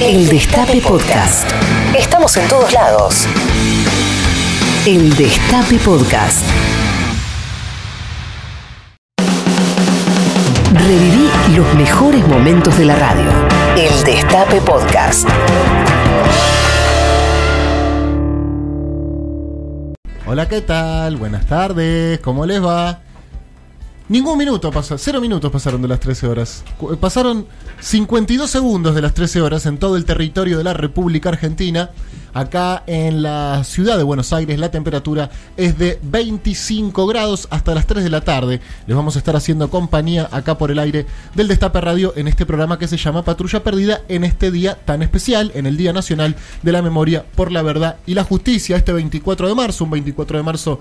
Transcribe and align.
El 0.00 0.28
Destape 0.28 0.80
Podcast. 0.80 1.50
Estamos 1.96 2.36
en 2.36 2.46
todos 2.48 2.72
lados. 2.72 3.26
El 4.86 5.14
Destape 5.16 5.76
Podcast. 5.78 6.44
Reviví 10.72 11.28
los 11.56 11.74
mejores 11.74 12.24
momentos 12.28 12.78
de 12.78 12.84
la 12.84 12.94
radio. 12.94 13.28
El 13.76 14.04
Destape 14.04 14.60
Podcast. 14.60 15.28
Hola, 20.26 20.48
¿qué 20.48 20.60
tal? 20.60 21.16
Buenas 21.16 21.46
tardes, 21.46 22.20
¿cómo 22.20 22.46
les 22.46 22.64
va? 22.64 23.00
Ningún 24.08 24.38
minuto 24.38 24.70
pasó, 24.70 24.96
cero 24.96 25.20
minutos 25.20 25.50
pasaron 25.52 25.82
de 25.82 25.88
las 25.88 26.00
13 26.00 26.26
horas. 26.28 26.64
Cu- 26.78 26.96
Pasaron 26.96 27.46
52 27.80 28.48
segundos 28.48 28.94
de 28.94 29.02
las 29.02 29.12
13 29.12 29.42
horas 29.42 29.66
en 29.66 29.76
todo 29.76 29.96
el 29.98 30.06
territorio 30.06 30.56
de 30.56 30.64
la 30.64 30.72
República 30.72 31.28
Argentina. 31.28 31.90
Acá 32.32 32.84
en 32.86 33.22
la 33.22 33.64
ciudad 33.64 33.98
de 33.98 34.02
Buenos 34.04 34.32
Aires 34.32 34.58
la 34.58 34.70
temperatura 34.70 35.30
es 35.58 35.76
de 35.78 35.98
25 36.02 37.06
grados 37.06 37.48
hasta 37.50 37.74
las 37.74 37.86
3 37.86 38.02
de 38.04 38.08
la 38.10 38.22
tarde. 38.22 38.60
Les 38.86 38.96
vamos 38.96 39.16
a 39.16 39.18
estar 39.18 39.36
haciendo 39.36 39.68
compañía 39.68 40.28
acá 40.30 40.56
por 40.56 40.70
el 40.70 40.78
aire 40.78 41.04
del 41.34 41.48
Destape 41.48 41.80
Radio 41.80 42.14
en 42.16 42.28
este 42.28 42.46
programa 42.46 42.78
que 42.78 42.88
se 42.88 42.96
llama 42.96 43.24
Patrulla 43.24 43.62
Perdida 43.62 44.00
en 44.08 44.24
este 44.24 44.50
día 44.50 44.74
tan 44.86 45.02
especial, 45.02 45.52
en 45.54 45.66
el 45.66 45.76
Día 45.76 45.92
Nacional 45.92 46.34
de 46.62 46.72
la 46.72 46.80
Memoria 46.80 47.26
por 47.34 47.52
la 47.52 47.60
Verdad 47.62 47.96
y 48.06 48.14
la 48.14 48.24
Justicia, 48.24 48.76
este 48.76 48.92
24 48.92 49.48
de 49.48 49.54
marzo, 49.54 49.84
un 49.84 49.90
24 49.90 50.38
de 50.38 50.44
marzo 50.44 50.80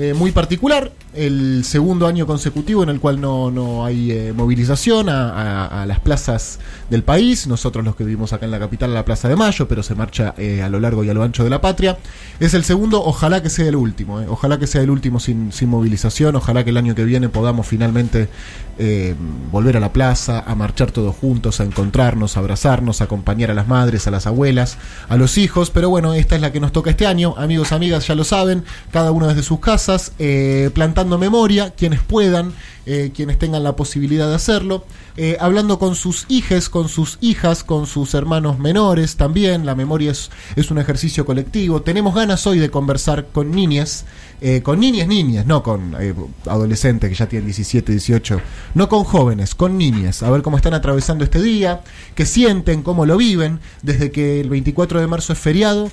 eh, 0.00 0.14
muy 0.14 0.30
particular, 0.30 0.92
el 1.12 1.64
segundo 1.64 2.06
año 2.06 2.24
consecutivo 2.24 2.84
en 2.84 2.88
el 2.88 3.00
cual 3.00 3.20
no, 3.20 3.50
no 3.50 3.84
hay 3.84 4.12
eh, 4.12 4.32
movilización 4.32 5.08
a, 5.08 5.84
las 5.88 5.98
plazas 5.98 6.60
del 6.88 7.02
país, 7.02 7.48
nosotros 7.48 7.84
los 7.84 7.96
que 7.96 8.04
vivimos 8.04 8.32
acá 8.32 8.44
en 8.44 8.52
la 8.52 8.60
capital, 8.60 8.92
a 8.92 8.94
la 8.94 9.04
Plaza 9.04 9.28
de 9.28 9.34
Mayo, 9.34 9.66
pero 9.66 9.82
se 9.82 9.96
marcha 9.96 10.34
eh, 10.38 10.62
a 10.62 10.68
lo 10.68 10.78
largo 10.78 11.02
y 11.02 11.10
a 11.10 11.14
lo 11.14 11.24
ancho 11.24 11.42
de 11.42 11.50
la 11.50 11.60
patria. 11.60 11.98
Es 12.38 12.54
el 12.54 12.62
segundo, 12.62 13.02
ojalá 13.02 13.42
que 13.42 13.50
sea 13.50 13.66
el 13.66 13.74
último, 13.74 14.22
ojalá 14.28 14.60
que 14.60 14.68
sea 14.68 14.82
el 14.82 14.90
último 14.90 15.18
sin, 15.18 15.50
sin 15.50 15.68
movilización, 15.68 16.36
ojalá 16.36 16.62
que 16.62 16.70
el 16.70 16.76
año 16.76 16.94
que 16.94 17.02
viene 17.02 17.28
podamos 17.28 17.66
finalmente 17.66 18.28
volver 19.50 19.76
a 19.76 19.80
la 19.80 19.92
plaza, 19.92 20.44
a 20.46 20.54
marchar 20.54 20.92
todos 20.92 21.16
juntos, 21.16 21.58
a 21.58 21.64
encontrarnos, 21.64 22.36
a 22.36 22.40
abrazarnos, 22.40 23.00
a 23.00 23.04
acompañar 23.04 23.50
a 23.50 23.54
las 23.54 23.66
madres, 23.66 24.06
a 24.06 24.12
las 24.12 24.28
abuelas, 24.28 24.78
a 25.08 25.16
los 25.16 25.36
hijos, 25.36 25.70
pero 25.70 25.90
bueno, 25.90 26.14
esta 26.14 26.36
es 26.36 26.40
la 26.40 26.52
que 26.52 26.60
nos 26.60 26.70
toca 26.70 26.90
este 26.90 27.04
año, 27.04 27.34
amigos, 27.36 27.72
amigas, 27.72 28.06
ya 28.06 28.14
lo 28.14 28.22
saben, 28.22 28.62
cada 28.92 29.10
uno 29.10 29.26
desde 29.26 29.42
sus 29.42 29.58
casas, 29.58 29.87
eh, 30.18 30.70
plantando 30.74 31.16
memoria, 31.16 31.70
quienes 31.70 32.00
puedan, 32.00 32.52
eh, 32.84 33.10
quienes 33.14 33.38
tengan 33.38 33.62
la 33.62 33.74
posibilidad 33.74 34.28
de 34.28 34.34
hacerlo, 34.34 34.84
eh, 35.16 35.38
hablando 35.40 35.78
con 35.78 35.94
sus 35.94 36.26
hijes, 36.28 36.68
con 36.68 36.90
sus 36.90 37.16
hijas, 37.22 37.64
con 37.64 37.86
sus 37.86 38.12
hermanos 38.12 38.58
menores 38.58 39.16
también, 39.16 39.64
la 39.64 39.74
memoria 39.74 40.10
es, 40.10 40.30
es 40.56 40.70
un 40.70 40.78
ejercicio 40.78 41.24
colectivo, 41.24 41.80
tenemos 41.80 42.14
ganas 42.14 42.46
hoy 42.46 42.58
de 42.58 42.70
conversar 42.70 43.28
con 43.32 43.50
niñas, 43.50 44.04
con 44.62 44.78
niñas, 44.78 45.08
niñas, 45.08 45.46
no 45.46 45.64
con 45.64 45.96
adolescentes 46.46 47.10
que 47.10 47.16
ya 47.16 47.28
tienen 47.28 47.46
17, 47.46 47.90
18, 47.90 48.40
no 48.74 48.88
con 48.88 49.02
jóvenes, 49.02 49.56
con 49.56 49.76
niñas, 49.76 50.22
a 50.22 50.30
ver 50.30 50.42
cómo 50.42 50.56
están 50.56 50.74
atravesando 50.74 51.24
este 51.24 51.42
día, 51.42 51.80
qué 52.14 52.24
sienten, 52.24 52.84
cómo 52.84 53.04
lo 53.04 53.16
viven, 53.16 53.58
desde 53.82 54.12
que 54.12 54.40
el 54.40 54.48
24 54.48 55.00
de 55.00 55.08
marzo 55.08 55.32
es 55.32 55.40
feriado. 55.40 55.90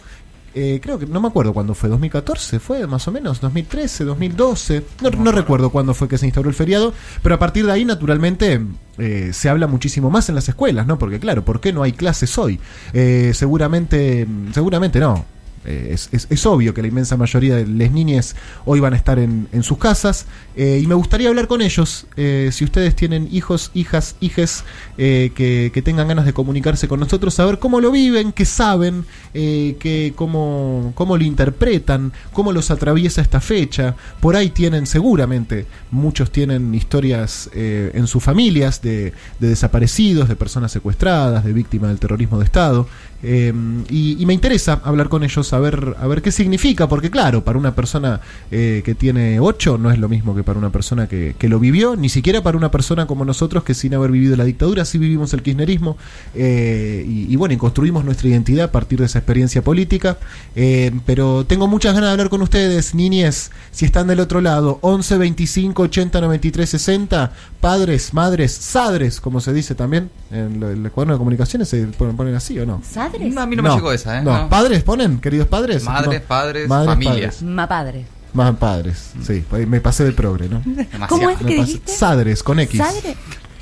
Eh, 0.56 0.80
creo 0.82 0.98
que 0.98 1.06
no 1.06 1.20
me 1.20 1.28
acuerdo 1.28 1.54
cuándo 1.54 1.74
fue, 1.74 1.90
2014 1.90 2.60
fue 2.60 2.88
más 2.88 3.06
o 3.10 3.12
menos, 3.12 3.42
2013, 3.42 4.06
2012, 4.06 4.84
no, 5.02 5.10
no 5.10 5.32
recuerdo 5.34 5.70
cuándo 5.70 5.94
fue 5.94 6.08
que 6.08 6.18
se 6.18 6.26
instauró 6.26 6.48
el 6.48 6.56
feriado, 6.56 6.94
pero 7.22 7.36
a 7.36 7.40
partir 7.40 7.66
de 7.66 7.74
ahí 7.74 7.84
naturalmente 7.84 8.62
eh, 8.98 9.32
se 9.34 9.50
habla 9.50 9.68
muchísimo 9.68 10.10
más 10.10 10.30
en 10.30 10.36
las 10.36 10.48
escuelas, 10.48 10.88
¿no? 10.88 10.98
Porque 10.98 11.20
claro, 11.20 11.44
¿por 11.44 11.60
qué 11.60 11.74
no 11.74 11.84
hay 11.84 11.92
clases 11.92 12.38
hoy? 12.38 12.60
Eh, 12.94 13.32
seguramente, 13.34 14.26
seguramente 14.54 15.00
no, 15.00 15.26
eh, 15.66 15.96
es, 16.12 16.46
obvio 16.46 16.74
que 16.74 16.82
la 16.82 16.88
inmensa 16.88 17.18
mayoría 17.18 17.56
de 17.56 17.66
las 17.68 17.92
niñas 17.92 18.36
hoy 18.66 18.80
van 18.80 18.94
a 18.94 18.98
estar 18.98 19.20
en, 19.20 19.48
en 19.52 19.64
sus 19.64 19.78
casas 19.78 20.26
eh, 20.56 20.80
y 20.84 20.88
me 20.88 20.96
gustaría 20.96 21.30
hablar 21.30 21.48
con 21.48 21.62
ellos. 21.62 22.06
eh, 22.18 22.50
si 22.52 22.64
ustedes 22.64 22.96
tienen 22.96 23.28
hijos, 23.32 23.72
hijas, 23.74 24.16
hijes 24.20 24.64
que, 24.98 25.72
que 25.74 25.82
tengan 25.82 26.08
ganas 26.08 26.26
de 26.26 26.34
comunicarse 26.34 26.88
con 26.88 27.00
nosotros, 27.00 27.34
saber 27.34 27.60
cómo 27.60 27.82
lo 27.82 27.92
viven, 27.92 28.32
qué 28.32 28.46
saben, 28.46 29.06
qué- 29.34 30.14
cómo, 30.16 30.92
cómo 30.96 31.18
lo 31.18 31.24
interpretan, 31.24 32.12
cómo 32.34 32.52
los 32.52 32.72
atraviesa 32.72 33.22
esta 33.22 33.42
fecha. 33.42 33.96
Por 34.20 34.36
ahí 34.36 34.50
tienen 34.50 34.86
seguramente, 34.88 35.66
muchos 35.92 36.32
tienen 36.32 36.74
historias 36.76 37.50
en 37.54 38.08
sus 38.08 38.24
familias 38.24 38.82
de, 38.82 39.14
de 39.40 39.48
desaparecidos, 39.48 40.30
de 40.30 40.36
personas 40.36 40.72
secuestradas, 40.72 41.44
de 41.44 41.54
víctimas 41.54 41.90
del 41.90 42.00
terrorismo 42.00 42.38
de 42.40 42.46
Estado. 42.46 42.88
Eh, 43.24 43.54
y, 43.90 44.24
me 44.26 44.34
interesa 44.34 44.82
hablar 44.84 45.10
con 45.10 45.24
ellos, 45.24 45.54
a 45.54 45.60
ver, 45.60 45.96
a 46.00 46.08
ver 46.08 46.22
qué 46.22 46.32
significa, 46.32 46.88
porque 46.88 47.10
claro, 47.10 47.44
para 47.44 47.60
una 47.60 47.76
persona 47.76 48.22
eh, 48.52 48.82
que 48.84 48.96
tiene 48.96 49.40
8 49.40 49.78
no 49.78 49.92
es 49.92 50.00
lo 50.00 50.10
mismo 50.10 50.36
que 50.36 50.44
para 50.44 50.58
una 50.58 50.72
persona 50.72 51.08
que, 51.08 51.36
que 51.38 51.48
lo 51.48 51.60
vivió, 51.60 51.96
ni 51.96 52.10
siquiera 52.10 52.42
para 52.42 52.58
una 52.58 52.72
persona 52.72 53.06
como 53.08 53.26
nosotros 53.26 53.64
que 53.64 53.74
sin 53.74 53.94
haber 53.94 54.12
vivido 54.12 54.36
la 54.36 54.44
dictadura, 54.44 54.86
sí 54.86 54.98
vivimos 54.98 55.34
el 55.34 55.42
kirchnerismo, 55.42 55.98
eh, 56.34 57.06
y, 57.08 57.36
bueno, 57.36 57.54
y 57.54 57.58
construimos 57.58 58.06
nuestra 58.06 58.30
identidad 58.30 58.66
a 58.66 58.72
partir 58.72 59.00
de 59.00 59.06
esa 59.06 59.20
experiencia 59.20 59.64
política. 59.64 60.18
Eh, 60.56 60.92
pero 61.06 61.46
tengo 61.46 61.68
muchas 61.68 61.94
ganas 61.94 62.10
de 62.10 62.12
hablar 62.12 62.30
con 62.30 62.42
ustedes, 62.42 62.96
niñes, 62.96 63.52
si 63.72 63.86
están 63.86 64.08
del 64.08 64.20
otro 64.20 64.42
lado, 64.42 64.80
11 64.82 65.18
25 65.18 65.84
80 65.84 66.22
93 66.22 66.70
60, 66.70 67.32
padres, 67.60 68.14
madres, 68.14 68.52
sadres, 68.52 69.20
como 69.20 69.42
se 69.42 69.54
dice 69.54 69.76
también, 69.76 70.10
en 70.32 70.62
el 70.62 70.92
cuaderno 70.92 71.16
de 71.16 71.18
comunicaciones 71.18 71.70
se 71.70 71.86
ponen, 71.88 72.36
así 72.36 72.58
o 72.60 72.66
no. 72.66 72.82
No, 73.20 73.42
a 73.42 73.46
mí 73.46 73.56
no, 73.56 73.64
me 73.64 73.70
llegó 73.70 73.92
esa, 73.92 74.20
¿eh? 74.20 74.22
No, 74.24 74.44
No. 74.44 74.50
padres 74.50 74.84
ponen, 74.84 75.20
queridos 75.20 75.48
padres. 75.48 75.84
Madres, 75.84 76.22
padres, 76.22 76.68
Madres, 76.68 76.88
familias. 76.94 77.36
padres. 77.36 77.44
Ma 77.44 77.68
padre. 77.68 78.06
Más 78.34 78.56
padres, 78.58 79.12
sí, 79.26 79.46
me 79.68 79.80
pasé 79.80 80.04
de 80.04 80.12
progre, 80.12 80.50
¿no? 80.50 80.62
Demasiado. 80.66 81.08
¿Cómo 81.08 81.30
es 81.30 81.38
que 81.38 81.46
dijiste? 81.56 81.92
Sadres, 81.92 82.44
con 82.44 82.60
X. 82.60 82.78
¿Sadre? 82.78 83.16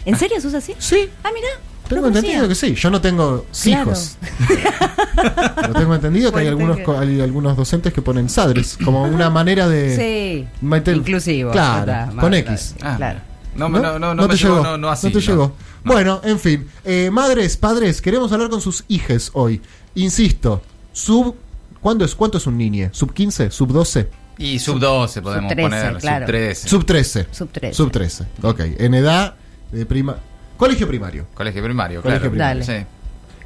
¿En 0.06 0.18
serio 0.18 0.42
sos 0.42 0.54
así? 0.56 0.74
Sí, 0.80 1.10
Ah, 1.24 1.30
mira. 1.34 1.48
tengo 1.88 2.08
entendido 2.08 2.48
que 2.48 2.56
sí. 2.56 2.74
Yo 2.74 2.90
no 2.90 3.00
tengo 3.00 3.46
Claro. 3.62 3.84
hijos. 3.92 4.18
Pero 5.56 5.74
tengo 5.74 5.94
entendido 5.96 6.32
que 6.32 6.40
hay 6.40 6.48
algunos, 6.48 6.78
que- 6.78 6.92
hay 6.98 7.22
algunos 7.22 7.56
docentes 7.56 7.94
que 7.94 8.02
ponen 8.02 8.30
sadres 8.30 8.78
como 8.84 9.04
una 9.04 9.30
manera 9.30 9.68
de... 9.68 9.96
Sí. 9.96 10.48
meter- 10.66 10.96
Inclusivo. 10.98 11.52
Claro, 11.52 12.16
con 12.20 12.34
X. 12.34 12.76
Ah, 12.82 12.96
Claro. 12.98 13.20
No, 13.56 13.70
no, 13.70 13.80
no, 13.80 14.00
no, 14.00 14.16
no 14.16 14.24
me 14.24 14.30
te 14.30 14.38
llegó, 14.38 14.62
no, 14.64 14.78
no 14.78 14.90
así. 14.90 15.12
te 15.12 15.20
llegó. 15.20 15.56
Bueno, 15.84 16.22
en 16.24 16.40
fin. 16.40 16.68
Eh, 16.84 17.10
madres, 17.12 17.58
padres, 17.58 18.02
queremos 18.02 18.32
hablar 18.32 18.50
con 18.50 18.62
sus 18.62 18.84
hijes 18.88 19.32
hoy. 19.34 19.62
Insisto, 19.96 20.62
sub... 20.92 21.36
¿Cuándo 21.82 22.06
es, 22.06 22.16
¿Cuánto 22.16 22.38
es 22.38 22.48
un 22.48 22.58
niñe? 22.58 22.90
¿Sub 22.94 23.14
15? 23.14 23.52
¿Sub 23.52 23.72
12? 23.74 24.10
Y 24.38 24.58
sub 24.60 24.80
12 24.80 25.22
podemos 25.22 25.52
sub 25.52 25.56
13, 25.58 25.70
poner, 25.70 25.98
claro. 25.98 26.26
sub 26.26 26.28
13. 26.28 26.70
Sub 26.70 26.86
13. 26.86 27.28
Sub 27.32 27.50
13. 27.52 27.74
Sub 27.76 27.92
13. 27.92 28.26
Ok. 28.42 28.60
En 28.80 28.94
edad 28.94 29.36
de 29.72 29.86
prima... 29.86 30.18
Colegio 30.58 30.88
primario. 30.88 31.26
Colegio 31.34 31.62
primario, 31.64 32.02
Colegio 32.02 32.32
claro. 32.32 32.62
primario. 32.62 32.64
Sí. 32.64 32.86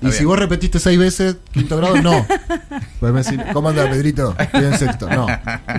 Y 0.02 0.12
si 0.12 0.26
vos 0.26 0.38
repetiste 0.38 0.80
seis 0.80 0.98
veces, 1.00 1.38
quinto 1.52 1.78
grado, 1.78 2.02
no. 2.02 2.26
Puedes 3.00 3.16
decir, 3.16 3.44
¿cómo 3.54 3.70
anda 3.70 3.90
Pedrito? 3.90 4.36
Estoy 4.38 4.66
en 4.66 4.78
sexto. 4.78 5.10
No, 5.10 5.28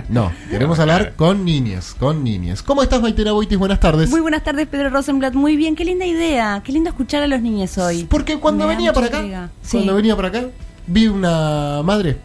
no. 0.09 0.31
Queremos 0.49 0.79
hablar 0.79 1.13
con 1.15 1.45
niñas, 1.45 1.95
con 1.97 2.23
niñas. 2.23 2.61
¿Cómo 2.63 2.83
estás, 2.83 3.01
Maitena 3.01 3.31
Boitis? 3.31 3.57
Buenas 3.57 3.79
tardes. 3.79 4.09
Muy 4.09 4.21
buenas 4.21 4.43
tardes, 4.43 4.67
Pedro 4.67 4.89
Rosenblatt. 4.89 5.33
Muy 5.33 5.55
bien, 5.55 5.75
qué 5.75 5.85
linda 5.85 6.05
idea. 6.05 6.61
Qué 6.63 6.71
lindo 6.71 6.89
escuchar 6.89 7.23
a 7.23 7.27
los 7.27 7.41
niños 7.41 7.77
hoy. 7.77 8.05
Porque 8.09 8.39
cuando 8.39 8.67
Me 8.67 8.75
venía 8.75 8.93
para 8.93 9.07
acá. 9.07 9.49
Sí. 9.61 9.77
cuando 9.77 9.95
venía 9.95 10.15
para 10.15 10.27
acá, 10.29 10.43
vi 10.87 11.07
una 11.07 11.81
madre, 11.83 12.17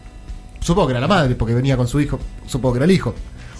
supongo 0.59 0.87
que 0.87 0.91
era 0.91 0.99
la 1.01 1.07
madre, 1.07 1.35
porque 1.35 1.53
venía 1.53 1.77
con 1.77 1.87
su 1.87 1.99
hijo, 1.99 2.19
supongo 2.47 2.73
que 2.73 2.77
era 2.79 2.85
el 2.85 2.91
hijo. 2.91 3.13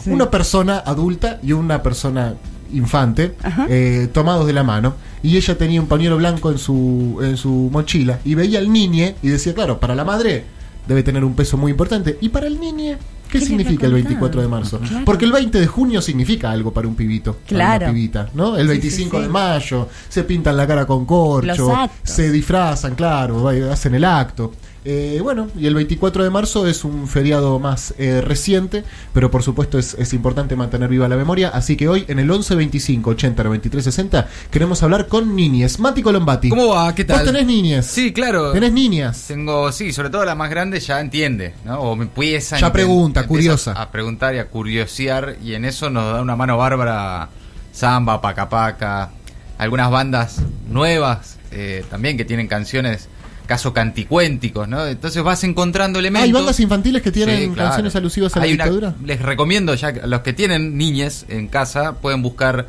Sí. 0.04 0.10
Una 0.12 0.30
persona 0.30 0.80
adulta 0.80 1.40
y 1.42 1.54
una 1.54 1.82
persona 1.82 2.36
infante, 2.76 3.34
eh, 3.70 4.10
tomados 4.14 4.46
de 4.48 4.54
la 4.54 4.64
mano, 4.64 4.96
y 5.24 5.38
ella 5.38 5.58
tenía 5.58 5.82
un 5.82 5.88
pañuelo 5.88 6.18
blanco 6.18 6.52
en 6.52 6.58
su, 6.58 7.20
en 7.24 7.38
su 7.38 7.70
mochila, 7.72 8.20
y 8.26 8.36
veía 8.36 8.60
al 8.60 8.72
niñe 8.72 9.16
y 9.24 9.30
decía, 9.30 9.54
claro, 9.54 9.80
para 9.80 9.96
la 9.96 10.04
madre 10.06 10.44
debe 10.88 11.02
tener 11.04 11.24
un 11.24 11.34
peso 11.36 11.58
muy 11.58 11.72
importante, 11.72 12.18
y 12.22 12.30
para 12.30 12.48
el 12.48 12.60
niñe, 12.60 12.98
¿qué, 13.28 13.32
¿Qué 13.34 13.40
le 13.40 13.46
significa 13.48 13.86
el 13.88 13.94
recontaba? 13.94 14.10
24 14.10 14.42
de 14.42 14.48
marzo? 14.48 14.80
Claro. 14.80 15.06
Porque 15.06 15.26
el 15.26 15.32
20 15.32 15.60
de 15.60 15.68
junio 15.68 16.02
significa 16.02 16.52
algo 16.52 16.72
para 16.74 16.88
un 16.88 16.96
pibito, 16.96 17.34
para 17.34 17.48
Claro. 17.48 17.86
una 17.86 17.94
pibita, 17.94 18.30
¿no? 18.36 18.56
El 18.56 18.64
Sí, 18.64 18.68
25 18.70 19.10
sí, 19.12 19.18
sí. 19.18 19.24
de 19.24 19.30
mayo, 19.30 19.90
se 20.10 20.24
pintan 20.24 20.58
la 20.58 20.68
cara 20.68 20.86
con 20.86 21.06
corcho, 21.06 21.72
se 22.04 22.32
disfrazan, 22.32 22.94
claro, 22.96 23.48
hacen 23.72 23.96
el 23.96 24.04
acto. 24.06 24.54
Eh, 24.88 25.20
bueno, 25.24 25.50
y 25.58 25.66
el 25.66 25.74
24 25.74 26.24
de 26.24 26.30
marzo 26.30 26.68
es 26.68 26.84
un 26.84 27.08
feriado 27.08 27.58
más 27.58 27.96
eh, 27.98 28.22
reciente, 28.22 28.84
pero 29.14 29.32
por 29.32 29.42
supuesto 29.42 29.80
es, 29.80 29.96
es 29.96 30.14
importante 30.14 30.56
mantener 30.56 30.90
viva 30.90 31.08
la 31.08 31.16
memoria. 31.16 31.50
Así 31.50 31.76
que 31.76 31.88
hoy 31.88 32.06
en 32.08 32.20
el 32.20 32.30
11 32.30 32.54
25 32.54 33.10
80 33.10 33.44
93 33.44 33.84
60 33.84 34.28
queremos 34.52 34.84
hablar 34.84 35.08
con 35.08 35.36
niñes. 35.36 35.80
Mati 35.80 36.04
Colombati. 36.04 36.50
¿Cómo 36.50 36.68
va? 36.68 36.94
¿Qué 36.94 37.04
tal? 37.04 37.18
Vos 37.18 37.26
tenés 37.26 37.48
niñas. 37.48 37.88
Sí, 37.88 38.14
claro. 38.14 38.52
Tenés 38.52 38.74
niñas. 38.74 39.26
Tengo, 39.28 39.72
sí, 39.72 39.92
sobre 39.92 40.12
todo 40.12 40.24
la 40.24 40.36
más 40.36 40.52
grande 40.52 40.80
ya 40.80 41.02
entiende, 41.02 41.56
¿no? 41.66 41.80
O 41.80 41.96
me 41.96 42.04
empieza 42.04 42.60
Ya 42.60 42.72
pregunta, 42.72 43.22
empieza 43.22 43.28
curiosa. 43.28 43.72
A 43.72 43.90
preguntar 43.90 44.36
y 44.36 44.38
a 44.38 44.50
curiosear, 44.50 45.38
y 45.44 45.56
en 45.56 45.66
eso 45.66 45.90
nos 45.90 46.14
da 46.14 46.22
una 46.22 46.36
mano 46.36 46.58
bárbara 46.58 47.30
Samba, 47.72 48.22
Paca 48.22 48.50
Paca, 48.50 49.10
algunas 49.58 49.90
bandas 49.90 50.42
nuevas 50.70 51.38
eh, 51.52 51.84
también 51.90 52.18
que 52.18 52.26
tienen 52.26 52.48
canciones 52.48 53.08
caso 53.46 53.74
canticuénticos, 53.74 54.68
¿no? 54.68 54.86
Entonces 54.86 55.22
vas 55.24 55.44
encontrando 55.44 56.00
elementos. 56.00 56.26
Hay 56.28 56.32
bandas 56.34 56.60
infantiles 56.60 57.02
que 57.02 57.12
tienen 57.12 57.38
Sí, 57.40 57.48
claro. 57.50 57.70
canciones 57.70 57.96
alusivas 57.96 58.36
a 58.36 58.40
la 58.40 58.46
una- 58.46 58.52
dictadura. 58.52 58.96
les 59.04 59.22
recomiendo, 59.22 59.74
ya 59.76 59.92
los 59.92 60.22
que 60.22 60.34
tienen 60.34 60.78
niñes 60.78 61.26
en 61.30 61.48
casa, 61.48 61.94
pueden 62.02 62.22
buscar 62.22 62.68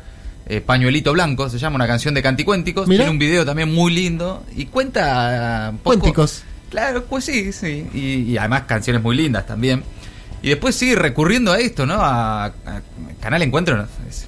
eh, 0.49 0.61
Pañuelito 0.61 1.11
Blanco, 1.11 1.49
se 1.49 1.59
llama 1.59 1.75
una 1.75 1.87
canción 1.87 2.13
de 2.13 2.21
canticuénticos. 2.23 2.87
Mirá. 2.87 2.99
Tiene 3.03 3.11
un 3.11 3.19
video 3.19 3.45
también 3.45 3.73
muy 3.73 3.91
lindo 3.93 4.43
y 4.55 4.65
cuenta 4.67 5.67
un 5.71 5.77
poco- 5.79 5.99
Cuénticos. 5.99 6.43
Claro, 6.69 7.03
pues 7.05 7.25
sí, 7.25 7.51
sí. 7.51 7.85
Y, 7.93 8.31
y 8.31 8.37
además 8.37 8.63
canciones 8.63 9.01
muy 9.01 9.15
lindas 9.17 9.45
también. 9.45 9.83
Y 10.41 10.49
después 10.49 10.75
sigue 10.75 10.95
recurriendo 10.95 11.51
a 11.51 11.59
esto, 11.59 11.85
¿no? 11.85 11.95
A, 11.95 12.45
a 12.45 12.51
Canal 13.19 13.41
Encuentro. 13.41 13.75
¿no? 13.75 13.83
Es 14.09 14.27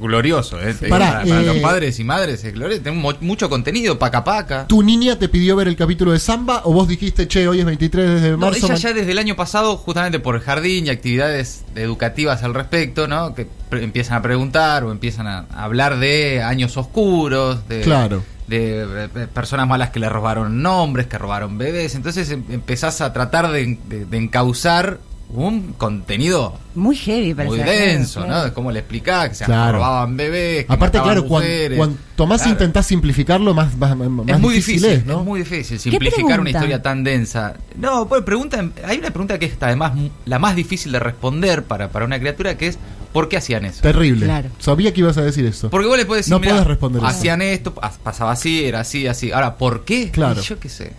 glorioso, 0.00 0.60
¿eh? 0.60 0.74
Pará, 0.88 1.12
para, 1.12 1.24
para 1.24 1.40
eh, 1.42 1.46
los 1.46 1.56
padres 1.58 1.98
y 1.98 2.04
madres 2.04 2.42
es 2.44 2.52
glorioso. 2.54 2.82
Tenemos 2.82 3.14
mu- 3.20 3.26
mucho 3.26 3.48
contenido, 3.50 3.98
paca 3.98 4.24
paca. 4.24 4.66
¿Tu 4.66 4.82
niña 4.82 5.18
te 5.18 5.28
pidió 5.28 5.56
ver 5.56 5.68
el 5.68 5.76
capítulo 5.76 6.12
de 6.12 6.18
Samba 6.18 6.62
o 6.64 6.72
vos 6.72 6.88
dijiste, 6.88 7.28
che, 7.28 7.46
hoy 7.48 7.60
es 7.60 7.64
23 7.66 8.22
de 8.22 8.30
No, 8.32 8.38
marzo? 8.38 8.66
ella 8.66 8.74
ya 8.76 8.92
desde 8.92 9.12
el 9.12 9.18
año 9.18 9.36
pasado, 9.36 9.76
justamente 9.76 10.18
por 10.20 10.34
el 10.36 10.40
jardín 10.40 10.86
y 10.86 10.90
actividades 10.90 11.64
educativas 11.74 12.42
al 12.42 12.54
respecto, 12.54 13.06
¿no? 13.08 13.34
Que 13.34 13.46
empiezan 13.72 14.16
a 14.18 14.22
preguntar 14.22 14.84
o 14.84 14.92
empiezan 14.92 15.26
a 15.26 15.46
hablar 15.54 15.98
de 15.98 16.42
años 16.42 16.76
oscuros, 16.76 17.68
de, 17.68 17.82
Claro. 17.82 18.22
de, 18.48 19.08
personas 19.32 19.68
malas 19.68 19.90
que 19.90 20.00
le 20.00 20.08
robaron 20.08 20.62
nombres, 20.62 21.06
que 21.06 21.18
robaron 21.18 21.56
bebés. 21.58 21.94
Entonces 21.94 22.30
em- 22.30 22.44
empezás 22.50 23.00
a 23.00 23.12
tratar 23.12 23.50
de- 23.52 23.78
de 23.88 24.16
encauzar 24.16 24.98
un 25.32 25.74
contenido 25.74 26.58
Muy 26.74 26.96
heavy, 26.96 27.34
parece. 27.34 27.56
muy 27.56 27.64
denso, 27.64 28.24
claro. 28.24 28.48
¿no? 28.48 28.54
Cómo 28.54 28.72
le 28.72 28.80
explicás 28.80 29.28
que 29.30 29.34
se 29.36 29.44
Claro. 29.44 29.78
robaban 29.78 30.16
bebés. 30.16 30.66
que 30.66 30.72
Aparte, 30.72 31.00
claro, 31.00 31.24
cuan- 31.24 31.44
cuanto 31.76 32.26
más 32.26 32.40
Claro. 32.42 32.52
intentás 32.52 32.86
simplificarlo, 32.86 33.54
más, 33.54 33.76
más, 33.76 33.96
más 33.96 34.08
Es 34.28 34.38
muy 34.40 34.54
difícil, 34.54 34.82
difícil, 34.82 34.98
es, 35.00 35.06
¿no? 35.06 35.20
es 35.20 35.24
muy 35.24 35.40
difícil 35.40 35.78
simplificar 35.78 36.40
una 36.40 36.50
historia 36.50 36.82
tan 36.82 37.04
densa. 37.04 37.54
No, 37.76 38.08
pues 38.08 38.22
pregunta, 38.22 38.64
hay 38.84 38.98
una 38.98 39.10
pregunta 39.10 39.38
que 39.38 39.46
es 39.46 39.52
además 39.60 39.92
la 40.24 40.38
más 40.38 40.56
difícil 40.56 40.92
de 40.92 40.98
responder 40.98 41.64
para, 41.64 41.88
para 41.90 42.04
una 42.04 42.18
criatura, 42.18 42.56
que 42.58 42.66
es 42.68 42.78
¿por 43.12 43.28
qué 43.28 43.36
hacían 43.36 43.64
eso? 43.64 43.82
Terrible. 43.82 44.26
Claro. 44.26 44.50
Sabía 44.58 44.92
que 44.94 45.00
ibas 45.00 45.16
a 45.18 45.22
decir 45.22 45.44
eso. 45.46 45.70
Porque 45.70 45.86
vos 45.88 45.96
le 45.96 46.06
podés 46.06 46.20
decir, 46.26 46.32
No 46.32 46.38
"Mirá, 46.40 46.52
podés 46.52 46.66
responder 46.66 46.98
eso". 47.02 47.06
hacían 47.08 47.42
esto, 47.42 47.74
pas- 47.74 47.98
pasaba 48.02 48.32
así, 48.32 48.64
era 48.64 48.80
así, 48.80 49.06
así. 49.06 49.32
Ahora, 49.32 49.56
¿por 49.56 49.84
qué? 49.84 50.10
Claro. 50.10 50.40
Y 50.40 50.44
yo 50.44 50.58
qué 50.60 50.68
sé. 50.68 50.92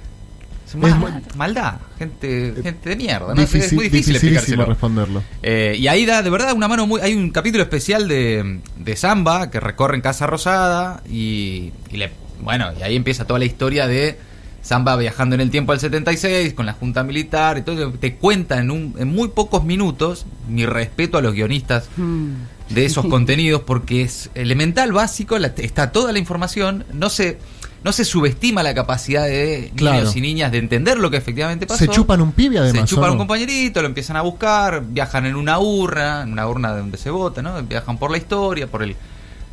Es 0.73 0.95
mal- 0.97 1.21
maldad, 1.35 1.75
gente, 1.99 2.53
gente 2.63 2.89
de 2.89 2.95
mierda. 2.95 3.33
¿no? 3.33 3.41
Difícil, 3.41 3.61
es 3.63 3.73
muy 3.73 3.83
difícil 3.89 4.15
explicárselo. 4.15 4.65
responderlo. 4.65 5.23
Eh, 5.43 5.75
y 5.79 5.87
ahí 5.87 6.05
da 6.05 6.21
de 6.21 6.29
verdad 6.29 6.53
una 6.53 6.67
mano 6.67 6.87
muy. 6.87 7.01
Hay 7.01 7.13
un 7.13 7.29
capítulo 7.31 7.63
especial 7.63 8.07
de, 8.07 8.59
de 8.77 8.95
Samba 8.95 9.49
que 9.51 9.59
recorre 9.59 9.95
en 9.95 10.01
Casa 10.01 10.27
Rosada 10.27 11.01
y, 11.09 11.71
y 11.91 11.97
le, 11.97 12.11
bueno, 12.41 12.69
y 12.79 12.83
ahí 12.83 12.95
empieza 12.95 13.25
toda 13.25 13.39
la 13.39 13.45
historia 13.45 13.87
de 13.87 14.17
Samba 14.61 14.95
viajando 14.95 15.33
en 15.35 15.41
el 15.41 15.49
tiempo 15.49 15.71
al 15.71 15.79
76 15.79 16.53
con 16.53 16.65
la 16.67 16.73
Junta 16.73 17.03
Militar 17.03 17.57
y 17.57 17.61
todo. 17.63 17.91
Te 17.93 18.15
cuenta 18.15 18.59
en, 18.59 18.69
un, 18.71 18.95
en 18.99 19.07
muy 19.07 19.29
pocos 19.29 19.63
minutos 19.63 20.25
mi 20.47 20.65
respeto 20.65 21.17
a 21.17 21.21
los 21.21 21.33
guionistas 21.33 21.89
Mm. 21.97 22.27
de 22.69 22.85
esos 22.85 23.05
contenidos 23.09 23.61
porque 23.63 24.03
es 24.03 24.29
elemental, 24.35 24.91
básico, 24.93 25.37
la- 25.39 25.47
está 25.57 25.91
toda 25.91 26.11
la 26.13 26.19
información, 26.19 26.85
no 26.93 27.09
se, 27.09 27.39
no 27.83 27.91
se 27.91 28.05
subestima 28.05 28.61
la 28.63 28.73
capacidad 28.75 29.25
de 29.25 29.71
Claro. 29.75 29.97
niños 29.99 30.15
y 30.15 30.21
niñas 30.21 30.51
de 30.51 30.59
entender 30.59 30.97
lo 30.99 31.09
que 31.09 31.17
efectivamente 31.17 31.65
pasó. 31.65 31.79
Se 31.79 31.87
chupan 31.87 32.21
un 32.21 32.31
pibe, 32.31 32.59
además. 32.59 32.89
Se 32.89 32.95
chupan 32.95 33.09
¿o 33.09 33.13
un 33.13 33.17
compañerito, 33.17 33.81
lo 33.81 33.87
empiezan 33.87 34.17
a 34.17 34.21
buscar, 34.21 34.83
viajan 34.87 35.25
en 35.25 35.35
una 35.35 35.57
urna, 35.59 36.21
en 36.23 36.33
una 36.33 36.47
urna 36.47 36.73
de 36.73 36.79
donde 36.79 36.97
se 36.97 37.09
vota, 37.09 37.41
¿no? 37.41 37.61
Viajan 37.63 37.97
por 37.97 38.11
la 38.11 38.17
historia, 38.17 38.67
por 38.67 38.83
el, 38.83 38.95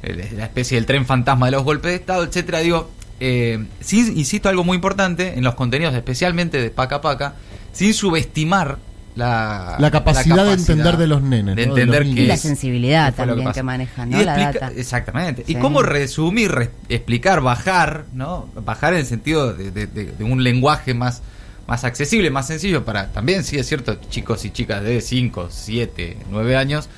el- 0.03 0.37
la 0.37 0.45
especie 0.45 0.77
del 0.77 0.85
tren 0.87 1.07
fantasma 1.07 1.47
de 1.47 1.53
los 1.53 1.65
golpes 1.65 1.91
de 1.93 1.97
Estado, 1.97 2.25
etcétera. 2.25 2.59
Digo, 2.61 2.91
eh, 3.21 3.65
sí, 3.81 4.13
insisto, 4.15 4.49
algo 4.49 4.63
muy 4.63 4.75
importante 4.77 5.35
en 5.39 5.43
los 5.45 5.55
contenidos, 5.55 5.95
especialmente 5.95 6.61
de 6.61 6.71
Paca 6.71 7.01
Paca, 7.01 7.35
sin 7.73 7.95
subestimar 7.95 8.79
la, 9.17 9.77
La 9.81 9.91
capacidad 9.91 10.45
de 10.47 10.53
entender 10.53 10.97
de 10.97 11.07
los 11.09 11.23
nenes, 11.23 11.57
de 11.57 11.67
¿no? 11.67 11.75
De 11.75 11.83
entender 11.83 12.05
qué 12.15 12.23
Y 12.23 12.27
la 12.27 12.35
es- 12.35 12.41
sensibilidad 12.41 13.13
también 13.15 13.51
que 13.53 13.63
manejan, 13.63 14.13
Y 14.13 14.15
explica- 14.15 14.53
data. 14.53 14.73
Exactamente. 14.77 15.45
Sí. 15.45 15.53
Y 15.53 15.55
cómo 15.57 15.83
resumir, 15.83 16.53
re- 16.53 16.71
explicar, 16.89 17.41
bajar, 17.41 18.05
¿no? 18.13 18.49
Bajar 18.65 18.93
en 18.93 19.01
el 19.01 19.07
sentido 19.07 19.53
de, 19.55 19.71
de- 19.73 19.87
de- 19.89 20.13
de 20.13 20.25
un 20.25 20.45
lenguaje 20.45 20.95
más, 20.95 21.23
más 21.67 21.83
accesible, 21.85 22.31
más 22.31 22.47
sencillo 22.47 22.85
para 22.85 23.09
también, 23.09 23.43
sí 23.45 23.59
es 23.59 23.67
cierto, 23.67 23.99
chicos 24.09 24.45
y 24.45 24.51
chicas 24.51 24.83
de 24.85 25.01
5, 25.01 25.49
7, 25.51 26.17
9 26.31 26.57
años. 26.57 26.89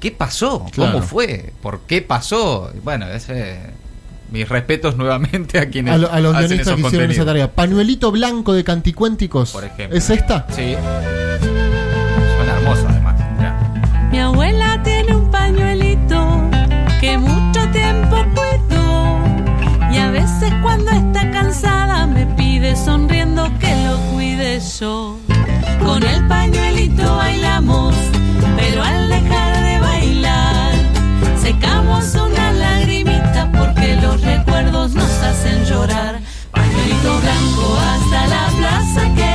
¿Qué 0.00 0.10
pasó? 0.12 0.66
Claro. 0.70 0.92
¿Cómo 0.92 1.04
fue? 1.04 1.52
¿Por 1.60 1.80
qué 1.80 2.02
pasó? 2.02 2.70
Bueno, 2.84 3.08
ese, 3.08 3.58
mis 4.30 4.48
respetos 4.48 4.96
nuevamente 4.96 5.58
a 5.58 5.68
quienes 5.70 5.94
A, 5.94 5.98
lo- 5.98 6.12
a 6.12 6.20
los 6.20 6.34
hacen 6.36 6.48
guionistas 6.48 6.66
esos 6.68 6.80
que 6.82 6.86
hicieron 6.88 7.10
esa 7.10 7.24
tarea. 7.24 7.50
Pañuelito 7.52 8.12
blanco 8.12 8.52
de 8.52 8.62
canticuénticos. 8.64 9.50
Por 9.52 9.64
ejemplo. 9.64 9.96
¿Es 9.98 10.08
esta? 10.10 10.46
Sí. 10.54 10.76
Mi 14.14 14.20
abuela 14.20 14.80
tiene 14.84 15.12
un 15.12 15.28
pañuelito 15.28 16.48
que 17.00 17.18
mucho 17.18 17.68
tiempo 17.72 18.16
cuidó 18.36 19.18
y 19.90 19.96
a 19.96 20.12
veces 20.12 20.52
cuando 20.62 20.92
está 20.92 21.28
cansada 21.32 22.06
me 22.06 22.24
pide 22.24 22.76
sonriendo 22.76 23.50
que 23.58 23.74
lo 23.84 23.96
cuide 24.12 24.60
yo. 24.78 25.18
Con 25.84 26.04
el 26.04 26.28
pañuelito 26.28 27.16
bailamos, 27.16 27.92
pero 28.56 28.84
al 28.84 29.08
dejar 29.08 29.64
de 29.64 29.80
bailar 29.80 30.74
secamos 31.42 32.14
una 32.14 32.52
lagrimita 32.52 33.50
porque 33.50 33.96
los 33.96 34.20
recuerdos 34.20 34.94
nos 34.94 35.10
hacen 35.24 35.64
llorar. 35.64 36.20
Pañuelito 36.52 37.18
blanco 37.20 37.78
hasta 37.80 38.26
la 38.28 38.46
plaza 38.58 39.12
quieres 39.16 39.33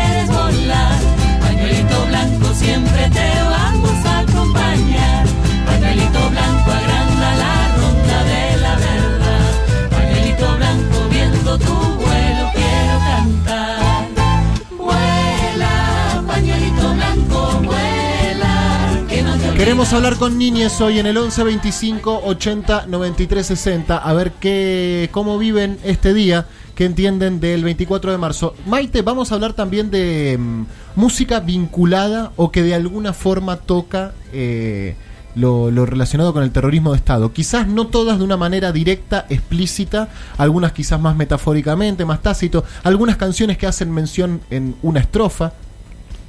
Queremos 19.90 19.94
olvides. 19.94 19.94
hablar 19.94 20.20
con 20.20 20.38
niñes 20.38 20.82
hoy 20.82 21.00
en 21.00 21.08
el 21.08 21.18
11 21.18 21.44
25 21.44 22.22
80 22.26 22.86
93 22.86 23.46
60 23.46 23.98
a 23.98 24.14
ver 24.14 24.34
qué 24.34 25.10
cómo 25.12 25.38
viven 25.40 25.80
este 25.84 26.14
día, 26.14 26.46
qué 26.76 26.86
entienden 26.86 27.40
del 27.40 27.64
24 27.64 28.12
de 28.12 28.18
marzo. 28.20 28.54
Maite, 28.68 29.02
vamos 29.02 29.32
a 29.32 29.36
hablar 29.36 29.54
también 29.54 29.90
de 29.90 30.38
mm, 30.40 30.66
música 30.96 31.40
vinculada 31.40 32.32
o 32.36 32.52
que 32.52 32.62
de 32.62 32.76
alguna 32.76 33.14
forma 33.14 33.58
toca 33.58 34.14
eh, 34.32 34.96
lo 35.36 35.86
relacionado 35.86 36.34
con 36.34 36.44
el 36.44 36.52
terrorismo 36.52 36.92
de 36.92 36.98
Estado. 36.98 37.34
Quizás 37.34 37.68
no 37.68 37.88
todas 37.88 38.20
de 38.20 38.24
una 38.24 38.38
manera 38.38 38.72
directa, 38.72 39.26
explícita, 39.30 40.10
algunas 40.38 40.72
quizás 40.72 41.00
más 41.02 41.16
metafóricamente, 41.16 42.06
más 42.06 42.22
tácito, 42.22 42.64
algunas 42.84 43.18
canciones 43.18 43.58
que 43.58 43.66
hacen 43.66 43.92
mención 43.92 44.42
en 44.52 44.76
una 44.84 45.00
estrofa. 45.00 45.54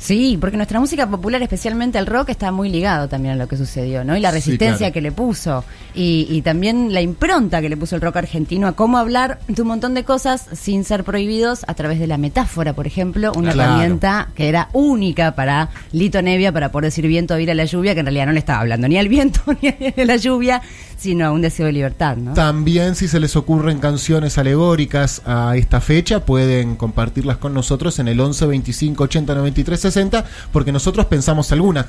Sí, 0.03 0.39
porque 0.41 0.57
nuestra 0.57 0.81
música 0.81 1.07
popular, 1.07 1.43
especialmente 1.43 1.99
el 1.99 2.07
rock, 2.07 2.31
está 2.31 2.51
muy 2.53 2.71
ligado 2.71 3.07
también 3.07 3.35
a 3.35 3.37
lo 3.37 3.47
que 3.49 3.59
sucedió, 3.59 4.03
¿no? 4.03 4.17
Y 4.17 4.21
la 4.21 4.31
Sí, 4.31 4.37
resistencia 4.37 4.79
claro. 4.79 4.93
que 4.95 5.01
le 5.03 5.13
puso. 5.13 5.63
Y, 5.95 6.27
y 6.31 6.41
también 6.41 6.95
la 6.95 7.03
impronta 7.03 7.61
que 7.61 7.69
le 7.69 7.77
puso 7.77 7.97
el 7.97 8.01
rock 8.01 8.17
argentino 8.17 8.67
a 8.67 8.73
cómo 8.73 8.97
hablar 8.97 9.41
de 9.47 9.61
un 9.61 9.69
montón 9.69 9.93
de 9.93 10.03
cosas 10.05 10.47
sin 10.55 10.85
ser 10.85 11.05
prohibidos 11.05 11.65
a 11.69 11.75
través 11.75 11.99
de 11.99 12.07
la 12.07 12.17
metáfora, 12.17 12.73
por 12.73 12.87
ejemplo, 12.87 13.33
una 13.37 13.53
Claro. 13.53 13.73
herramienta 13.73 14.29
que 14.35 14.49
era 14.49 14.71
única 14.73 15.35
para 15.35 15.69
Lito 15.93 16.23
Nevia 16.23 16.51
para 16.51 16.73
poder 16.73 16.87
decir 16.87 17.07
viento 17.07 17.35
a 17.35 17.41
ir 17.41 17.51
a 17.51 17.55
la 17.55 17.67
lluvia, 17.67 17.93
que 17.93 18.01
en 18.01 18.07
realidad 18.07 18.25
no 18.27 18.33
le 18.33 18.39
estaba 18.39 18.61
hablando 18.61 18.89
ni 18.89 18.97
al 18.97 19.09
viento 19.09 19.41
ni 19.61 19.69
a 19.69 20.05
la 20.07 20.17
lluvia, 20.17 20.63
sino 20.97 21.27
a 21.27 21.31
un 21.31 21.43
deseo 21.43 21.67
de 21.67 21.73
libertad, 21.73 22.17
¿no? 22.17 22.33
También 22.33 22.95
si 22.95 23.07
se 23.07 23.21
les 23.21 23.37
ocurren 23.37 23.79
canciones 23.81 24.39
alegóricas 24.39 25.21
a 25.27 25.57
esta 25.57 25.81
fecha, 25.83 26.25
pueden 26.25 26.77
compartirlas 26.77 27.37
con 27.37 27.53
nosotros 27.53 27.99
en 27.99 28.09
el 28.09 28.19
11 28.19 28.47
25 28.47 29.05
80 29.05 29.35
93 29.35 29.90
60, 29.91 30.25
porque 30.53 30.73
nosotros 30.73 31.07
pensamos 31.07 31.51
algunas. 31.53 31.87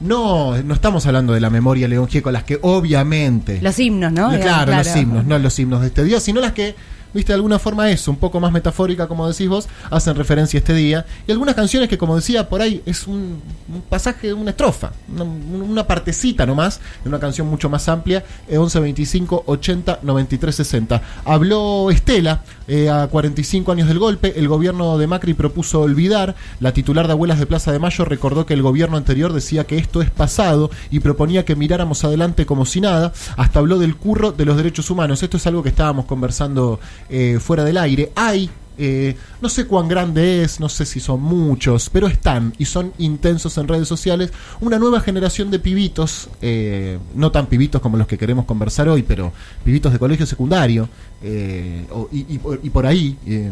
No, 0.00 0.56
no 0.62 0.74
estamos 0.74 1.04
hablando 1.06 1.34
de 1.34 1.40
la 1.40 1.50
memoria 1.50 1.86
León 1.86 2.08
Gieco, 2.08 2.30
las 2.30 2.44
que 2.44 2.58
obviamente... 2.62 3.60
Los 3.60 3.78
himnos, 3.78 4.12
¿no? 4.12 4.30
Digamos, 4.30 4.64
claro, 4.64 4.74
los 4.74 4.96
himnos, 4.96 5.26
no 5.26 5.38
los 5.38 5.58
himnos 5.58 5.82
de 5.82 5.88
este 5.88 6.04
día, 6.04 6.20
sino 6.20 6.40
las 6.40 6.52
que, 6.52 6.74
viste, 7.12 7.32
de 7.32 7.36
alguna 7.36 7.58
forma 7.58 7.90
eso, 7.90 8.10
un 8.10 8.16
poco 8.16 8.40
más 8.40 8.52
metafórica, 8.52 9.08
como 9.08 9.28
decís 9.28 9.48
vos, 9.48 9.68
hacen 9.90 10.14
referencia 10.16 10.58
a 10.58 10.60
este 10.60 10.74
día. 10.74 11.06
Y 11.26 11.32
algunas 11.32 11.54
canciones 11.54 11.88
que, 11.88 11.98
como 11.98 12.16
decía, 12.16 12.48
por 12.48 12.62
ahí 12.62 12.82
es 12.86 13.06
un, 13.06 13.40
pasaje, 13.88 14.32
una 14.32 14.50
estrofa, 14.50 14.92
una, 15.12 15.24
una 15.24 15.86
partecita 15.86 16.46
nomás, 16.46 16.80
de 17.02 17.08
una 17.08 17.18
canción 17.18 17.48
mucho 17.48 17.68
más 17.68 17.88
amplia, 17.88 18.24
eh, 18.48 18.58
11 18.58 18.80
25 18.80 19.44
80 19.46 20.00
93 20.02 20.54
60. 20.54 21.02
Habló 21.24 21.90
Estela, 21.90 22.42
eh, 22.68 22.88
a 22.88 23.08
45 23.08 23.72
años 23.72 23.88
del 23.88 23.98
golpe, 23.98 24.38
el 24.38 24.48
gobierno 24.48 24.98
de 24.98 25.06
Macri 25.06 25.34
propuso 25.34 25.80
olvidar. 25.80 26.36
La 26.60 26.72
titular 26.72 27.06
de 27.06 27.12
Abuelas 27.12 27.38
de 27.38 27.46
Plaza 27.46 27.72
de 27.72 27.78
Mayo 27.78 28.04
recordó 28.04 28.46
que 28.46 28.54
el 28.54 28.62
gobierno 28.62 28.96
anterior 28.96 29.32
decía 29.32 29.64
que 29.64 29.76
esto 29.76 30.02
es 30.02 30.10
pasado 30.10 30.70
y 30.90 31.00
proponía 31.00 31.44
que 31.44 31.56
miráramos 31.56 32.04
adelante 32.04 32.46
como 32.46 32.66
si 32.66 32.80
nada. 32.80 33.12
Hasta 33.36 33.58
habló 33.58 33.78
del 33.78 33.96
curro 33.96 34.32
de 34.32 34.44
los 34.44 34.56
derechos 34.56 34.90
humanos. 34.90 35.22
Esto 35.22 35.36
es 35.36 35.46
algo 35.46 35.62
que 35.62 35.70
estábamos 35.70 36.04
conversando 36.04 36.78
eh, 37.08 37.38
fuera 37.40 37.64
del 37.64 37.78
aire. 37.78 38.12
Hay 38.14 38.50
eh, 38.82 39.14
no 39.42 39.50
sé 39.50 39.66
cuán 39.66 39.88
grande 39.88 40.42
es, 40.42 40.58
no 40.58 40.70
sé 40.70 40.86
si 40.86 41.00
son 41.00 41.20
muchos, 41.20 41.90
pero 41.90 42.06
están 42.06 42.54
y 42.56 42.64
son 42.64 42.94
intensos 42.96 43.58
en 43.58 43.68
redes 43.68 43.86
sociales, 43.86 44.32
una 44.62 44.78
nueva 44.78 45.00
generación 45.00 45.50
de 45.50 45.58
pibitos, 45.58 46.30
eh, 46.40 46.98
no 47.14 47.30
tan 47.30 47.44
pibitos 47.46 47.82
como 47.82 47.98
los 47.98 48.06
que 48.06 48.16
queremos 48.16 48.46
conversar 48.46 48.88
hoy, 48.88 49.02
pero 49.02 49.34
pibitos 49.64 49.92
de 49.92 49.98
colegio 49.98 50.24
secundario, 50.24 50.88
eh, 51.22 51.84
y, 52.10 52.38
por- 52.70 52.86
ahí, 52.86 53.18
eh, 53.26 53.50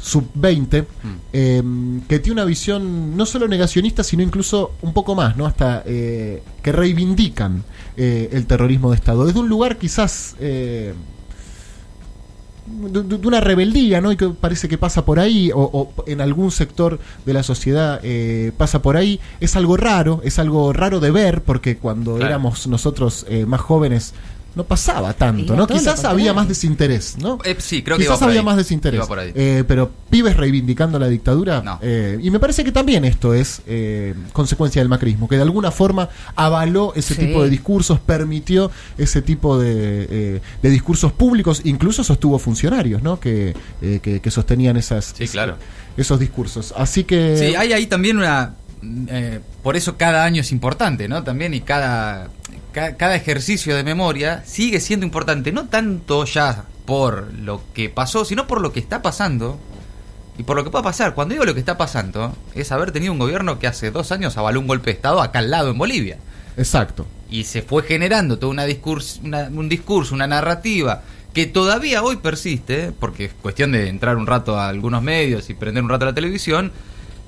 sub-20, 0.00 0.84
eh, 1.32 1.62
que 2.08 2.18
tiene 2.20 2.34
una 2.34 2.44
visión 2.44 3.16
no 3.16 3.26
solo 3.26 3.48
negacionista, 3.48 4.04
sino 4.04 4.22
incluso 4.22 4.74
un 4.80 4.92
poco 4.92 5.16
más, 5.16 5.36
¿no? 5.36 5.44
Hasta 5.44 5.82
que 5.84 6.40
reivindican 6.62 7.64
el 7.96 8.46
terrorismo 8.46 8.90
de 8.90 8.96
Estado. 8.96 9.26
Desde 9.26 9.40
un 9.40 9.48
lugar 9.48 9.76
quizás 9.76 10.36
de, 12.90 13.26
una 13.26 13.40
rebeldía, 13.40 14.00
¿no? 14.00 14.12
Y 14.12 14.16
que 14.16 14.28
parece 14.28 14.68
que 14.68 14.78
pasa 14.78 15.04
por 15.04 15.18
ahí, 15.18 15.50
o, 15.54 15.60
o 15.62 16.04
en 16.06 16.20
algún 16.20 16.50
sector 16.50 16.98
de 17.26 17.32
la 17.32 17.42
sociedad 17.42 18.00
eh, 18.02 18.52
pasa 18.56 18.82
por 18.82 18.96
ahí. 18.96 19.20
Es 19.40 19.56
algo 19.56 19.76
raro, 19.76 20.20
es 20.24 20.38
algo 20.38 20.72
raro 20.72 21.00
de 21.00 21.10
ver, 21.10 21.42
porque 21.42 21.76
cuando 21.78 22.16
Claro. 22.16 22.26
éramos 22.26 22.66
nosotros 22.66 23.26
eh, 23.28 23.46
más 23.46 23.60
jóvenes 23.60 24.14
no 24.58 24.64
pasaba 24.64 25.14
tanto, 25.14 25.54
¿no? 25.56 25.66
Quizás 25.66 26.04
había 26.04 26.34
más 26.34 26.48
desinterés, 26.48 27.16
¿no? 27.18 27.38
Eh, 27.44 27.56
sí, 27.58 27.82
creo 27.82 27.96
que 27.96 28.02
Quizás 28.02 28.16
iba 28.16 28.18
por 28.18 28.28
había 28.28 28.40
ahí. 28.40 28.44
más 28.44 28.56
desinterés. 28.56 28.98
Iba 28.98 29.06
por 29.06 29.18
ahí. 29.20 29.32
Eh, 29.34 29.64
pero 29.66 29.90
pibes 30.10 30.36
reivindicando 30.36 30.98
la 30.98 31.06
dictadura. 31.08 31.62
No. 31.62 31.78
eh, 31.80 32.18
y 32.20 32.30
me 32.30 32.40
parece 32.40 32.64
que 32.64 32.72
también 32.72 33.04
esto 33.04 33.32
es 33.34 33.62
eh, 33.68 34.14
consecuencia 34.32 34.82
del 34.82 34.88
macrismo, 34.88 35.28
que 35.28 35.36
de 35.36 35.42
alguna 35.42 35.70
forma 35.70 36.08
avaló 36.34 36.92
ese 36.96 37.14
Sí. 37.14 37.20
tipo 37.26 37.42
de 37.42 37.48
discursos, 37.50 38.00
permitió 38.00 38.70
ese 38.98 39.22
tipo 39.22 39.58
de, 39.58 40.06
eh, 40.10 40.40
de 40.60 40.70
discursos 40.70 41.12
públicos, 41.12 41.62
incluso 41.64 42.02
sostuvo 42.02 42.38
funcionarios, 42.40 43.02
¿no? 43.02 43.20
Que, 43.20 43.54
eh, 43.80 44.00
que, 44.02 44.20
que 44.20 44.30
sostenían 44.32 44.76
esas, 44.76 45.14
Sí, 45.16 45.28
claro. 45.28 45.54
esos 45.96 46.18
discursos. 46.18 46.74
Así 46.76 47.04
que. 47.04 47.36
Sí, 47.38 47.54
hay 47.54 47.72
ahí 47.72 47.86
también 47.86 48.18
una... 48.18 48.54
eh, 49.08 49.40
por 49.62 49.76
eso 49.76 49.96
cada 49.96 50.24
año 50.24 50.40
es 50.42 50.52
importante, 50.52 51.08
¿no? 51.08 51.22
También 51.24 51.54
y 51.54 51.60
cada, 51.60 52.28
ca- 52.72 52.96
cada 52.96 53.16
ejercicio 53.16 53.74
de 53.76 53.84
memoria 53.84 54.42
sigue 54.46 54.80
siendo 54.80 55.04
importante, 55.06 55.52
no 55.52 55.68
tanto 55.68 56.24
ya 56.24 56.64
por 56.86 57.32
lo 57.34 57.60
que 57.74 57.88
pasó, 57.90 58.24
sino 58.24 58.46
por 58.46 58.60
lo 58.60 58.72
que 58.72 58.80
está 58.80 59.02
pasando 59.02 59.58
y 60.38 60.42
por 60.44 60.56
lo 60.56 60.64
que 60.64 60.70
pueda 60.70 60.82
pasar. 60.84 61.14
Cuando 61.14 61.32
digo 61.34 61.44
lo 61.44 61.54
que 61.54 61.60
está 61.60 61.76
pasando, 61.76 62.34
es 62.54 62.70
haber 62.72 62.92
tenido 62.92 63.12
un 63.12 63.18
gobierno 63.18 63.58
que 63.58 63.66
hace 63.66 63.90
dos 63.90 64.12
años 64.12 64.36
avaló 64.36 64.60
un 64.60 64.66
golpe 64.66 64.86
de 64.90 64.96
Estado 64.96 65.20
acá 65.20 65.40
al 65.40 65.50
lado 65.50 65.70
en 65.70 65.78
Bolivia. 65.78 66.18
Exacto. 66.56 67.06
y 67.30 67.44
se 67.44 67.60
fue 67.62 67.82
generando 67.84 68.38
todo 68.38 68.50
una 68.50 68.64
discurso, 68.64 69.20
una- 69.22 69.48
un 69.52 69.68
discurso, 69.68 70.14
una 70.14 70.26
narrativa 70.26 71.02
que 71.34 71.44
todavía 71.46 72.02
hoy 72.02 72.16
persiste, 72.16 72.90
porque 72.98 73.26
es 73.26 73.32
cuestión 73.42 73.70
de 73.70 73.88
entrar 73.88 74.16
un 74.16 74.26
rato 74.26 74.58
a 74.58 74.68
algunos 74.68 75.02
medios 75.02 75.50
y 75.50 75.54
prender 75.54 75.84
un 75.84 75.90
rato 75.90 76.06
la 76.06 76.14
televisión, 76.14 76.72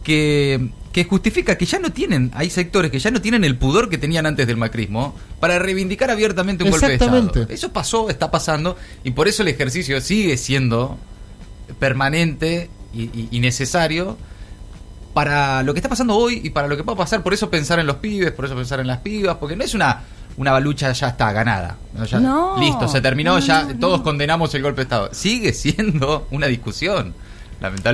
que, 0.02 0.71
que 0.92 1.04
justifica 1.04 1.56
que 1.56 1.66
ya 1.66 1.78
no 1.78 1.92
tienen, 1.92 2.32
hay 2.35 2.50
sectores 2.50 2.90
que 2.90 2.99
ya 2.99 3.11
no 3.12 3.20
tienen 3.23 3.44
el 3.44 3.56
pudor 3.56 3.88
que 3.88 3.97
tenían 3.99 4.26
antes 4.26 4.47
del 4.49 4.56
macrismo 4.56 5.14
para 5.38 5.59
reivindicar 5.61 6.11
abiertamente 6.11 6.64
un 6.64 6.70
golpe 6.73 6.87
de 6.88 6.94
Estado. 6.94 7.11
Eso 7.49 7.73
pasó, 7.73 8.11
está 8.11 8.30
pasando, 8.32 8.76
y 9.04 9.12
por 9.12 9.28
eso 9.28 9.42
el 9.42 9.49
ejercicio 9.49 10.00
sigue 10.00 10.37
siendo 10.37 10.99
permanente 11.78 12.70
y, 12.92 13.02
y- 13.04 13.28
y 13.30 13.40
necesario 13.40 14.16
para 15.14 15.62
lo 15.62 15.73
que 15.75 15.78
está 15.78 15.88
pasando 15.88 16.16
hoy 16.16 16.40
y 16.44 16.50
para 16.50 16.68
lo 16.68 16.76
que 16.76 16.85
pueda 16.85 16.97
pasar. 16.99 17.23
Por 17.23 17.35
eso 17.35 17.50
pensar 17.50 17.78
en 17.78 17.87
los 17.87 17.97
pibes, 17.97 18.32
por 18.32 18.44
eso 18.44 18.54
pensar 18.54 18.80
en 18.80 18.87
las 18.87 18.99
pibas, 18.99 19.37
porque 19.37 19.56
no 19.56 19.64
es 19.64 19.75
una, 19.75 20.02
una 20.37 20.52
balucha 20.52 20.92
ya 20.92 21.09
está 21.09 21.32
ganada. 21.32 21.78
¿no? 21.94 22.04
Ya- 22.04 22.20
No. 22.20 22.56
listo, 22.59 22.88
se 22.88 23.00
terminó, 23.00 23.35
No, 23.35 23.38
ya 23.40 23.68
todos 23.78 24.02
condenamos 24.02 24.54
el 24.54 24.62
golpe 24.62 24.78
de 24.78 24.82
Estado. 24.85 25.09
Sigue 25.12 25.52
siendo 25.52 26.26
una 26.30 26.47
discusión, 26.47 27.14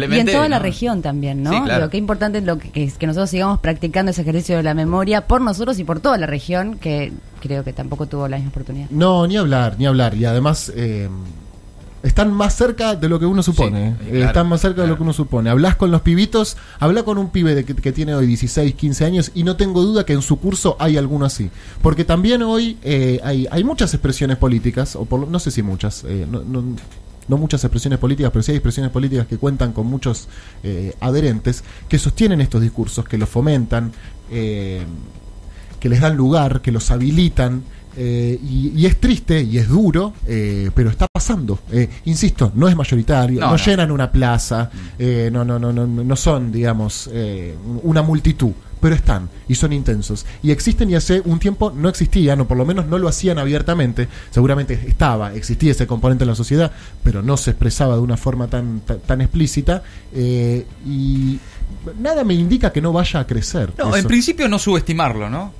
Y 0.06 0.20
en 0.20 0.26
toda 0.32 0.48
la 0.48 0.58
región 0.60 1.02
también, 1.02 1.42
¿no? 1.42 1.50
Sí, 1.50 1.60
claro. 1.64 1.84
Lo 1.84 1.90
que 1.90 1.96
importante 1.96 2.38
es 2.38 2.44
lo 2.44 2.58
que, 2.58 2.70
que 2.70 2.84
es 2.84 2.94
que 2.98 3.06
nosotros 3.06 3.30
sigamos 3.30 3.58
practicando 3.60 4.10
ese 4.10 4.22
ejercicio 4.22 4.56
de 4.56 4.62
la 4.62 4.74
memoria 4.74 5.26
por 5.26 5.40
nosotros 5.40 5.78
y 5.78 5.84
por 5.84 6.00
toda 6.00 6.16
la 6.18 6.26
región, 6.26 6.78
que 6.78 7.12
creo 7.40 7.64
que 7.64 7.72
tampoco 7.72 8.06
tuvo 8.06 8.28
la 8.28 8.36
misma 8.36 8.50
oportunidad. 8.50 8.88
No, 8.90 9.26
ni 9.26 9.36
hablar, 9.36 9.74
ni 9.78 9.86
hablar. 9.86 10.14
Y 10.14 10.24
además 10.24 10.72
eh, 10.76 11.08
están 12.02 12.32
más 12.32 12.54
cerca 12.54 12.94
de 12.94 13.08
lo 13.08 13.18
que 13.18 13.26
uno 13.26 13.42
supone. 13.42 13.96
Sí, 13.98 14.04
eh, 14.06 14.10
claro, 14.10 14.26
están 14.26 14.48
más 14.48 14.60
cerca 14.60 14.82
de 14.82 14.88
lo 14.88 14.96
que 14.96 15.02
uno 15.02 15.12
supone. 15.12 15.50
Hablas 15.50 15.74
con 15.76 15.90
los 15.90 16.02
pibitos, 16.02 16.56
habla 16.78 17.02
con 17.02 17.18
un 17.18 17.30
pibe 17.30 17.54
de 17.56 17.64
que, 17.64 17.74
que 17.74 17.90
tiene 17.90 18.14
hoy 18.14 18.26
16, 18.26 18.74
15 18.74 19.04
años 19.04 19.32
y 19.34 19.42
no 19.42 19.56
tengo 19.56 19.82
duda 19.82 20.04
que 20.06 20.12
en 20.12 20.22
su 20.22 20.38
curso 20.38 20.76
hay 20.78 20.96
alguno 20.96 21.24
así. 21.26 21.50
Porque 21.82 22.04
también 22.04 22.42
hoy 22.42 22.78
eh, 22.84 23.18
hay, 23.24 23.48
hay 23.50 23.64
muchas 23.64 23.92
expresiones 23.94 24.36
políticas, 24.36 24.94
o 24.94 25.04
por, 25.04 25.20
lo- 25.20 25.26
no 25.26 25.40
sé 25.40 25.50
si 25.50 25.62
muchas, 25.62 26.04
eh, 26.06 26.26
no, 26.30 26.42
no- 26.42 26.76
no 27.28 27.36
muchas 27.36 27.62
expresiones 27.64 27.98
políticas, 27.98 28.30
pero 28.32 28.42
sí 28.42 28.52
hay 28.52 28.56
expresiones 28.58 28.92
políticas 28.92 29.26
que 29.26 29.38
cuentan 29.38 29.72
con 29.72 29.86
muchos 29.86 30.28
eh, 30.62 30.94
adherentes 31.00 31.64
que 31.88 31.98
sostienen 31.98 32.40
estos 32.40 32.60
discursos, 32.62 33.04
que 33.04 33.18
los 33.18 33.28
fomentan. 33.28 33.92
eh, 34.30 34.84
que 35.80 35.88
les 35.88 36.00
dan 36.00 36.16
lugar, 36.16 36.62
que 36.62 36.72
los 36.72 36.90
habilitan. 36.90 37.62
Eh, 37.96 38.38
y, 38.42 38.72
y 38.76 38.86
es 38.86 39.00
triste 39.00 39.40
y 39.42 39.58
es 39.58 39.68
duro, 39.68 40.12
eh, 40.26 40.70
pero 40.74 40.90
está 40.90 41.06
pasando. 41.12 41.58
Eh, 41.72 41.88
insisto, 42.04 42.52
no 42.54 42.68
es 42.68 42.76
mayoritario, 42.76 43.40
no, 43.40 43.46
No, 43.46 43.52
no. 43.52 43.58
llenan 43.58 43.90
una 43.90 44.10
plaza, 44.10 44.70
eh, 44.98 45.30
no, 45.32 45.44
no, 45.44 45.58
no, 45.58 45.72
no, 45.72 45.86
no 45.86 46.16
son, 46.16 46.52
digamos, 46.52 47.08
eh, 47.12 47.54
una 47.82 48.02
multitud, 48.02 48.52
pero 48.80 48.94
están 48.94 49.28
y 49.48 49.54
son 49.54 49.72
intensos. 49.72 50.26
Y 50.42 50.50
existen 50.50 50.90
y 50.90 50.94
hace 50.94 51.22
un 51.24 51.38
tiempo 51.38 51.72
no 51.74 51.88
existían, 51.88 52.40
o 52.40 52.46
por 52.46 52.56
lo 52.58 52.66
menos 52.66 52.86
no 52.86 52.98
lo 52.98 53.08
hacían 53.08 53.38
abiertamente. 53.38 54.08
Seguramente 54.30 54.74
estaba, 54.86 55.32
existía 55.34 55.72
ese 55.72 55.86
componente 55.86 56.24
en 56.24 56.28
la 56.28 56.36
sociedad, 56.36 56.70
pero 57.02 57.22
no 57.22 57.36
se 57.36 57.50
expresaba 57.52 57.94
de 57.96 58.00
una 58.02 58.16
forma 58.16 58.48
tan, 58.48 58.80
tan, 58.80 58.98
tan 59.00 59.20
explícita. 59.22 59.82
y 60.14 61.38
nada 61.98 62.24
me 62.24 62.34
indica 62.34 62.72
que 62.72 62.80
no 62.80 62.92
vaya 62.92 63.20
a 63.20 63.26
crecer. 63.26 63.72
No, 63.78 63.88
eso. 63.88 63.96
en 63.96 64.04
principio 64.06 64.48
no 64.48 64.58
subestimarlo, 64.58 65.30
¿no? 65.30 65.52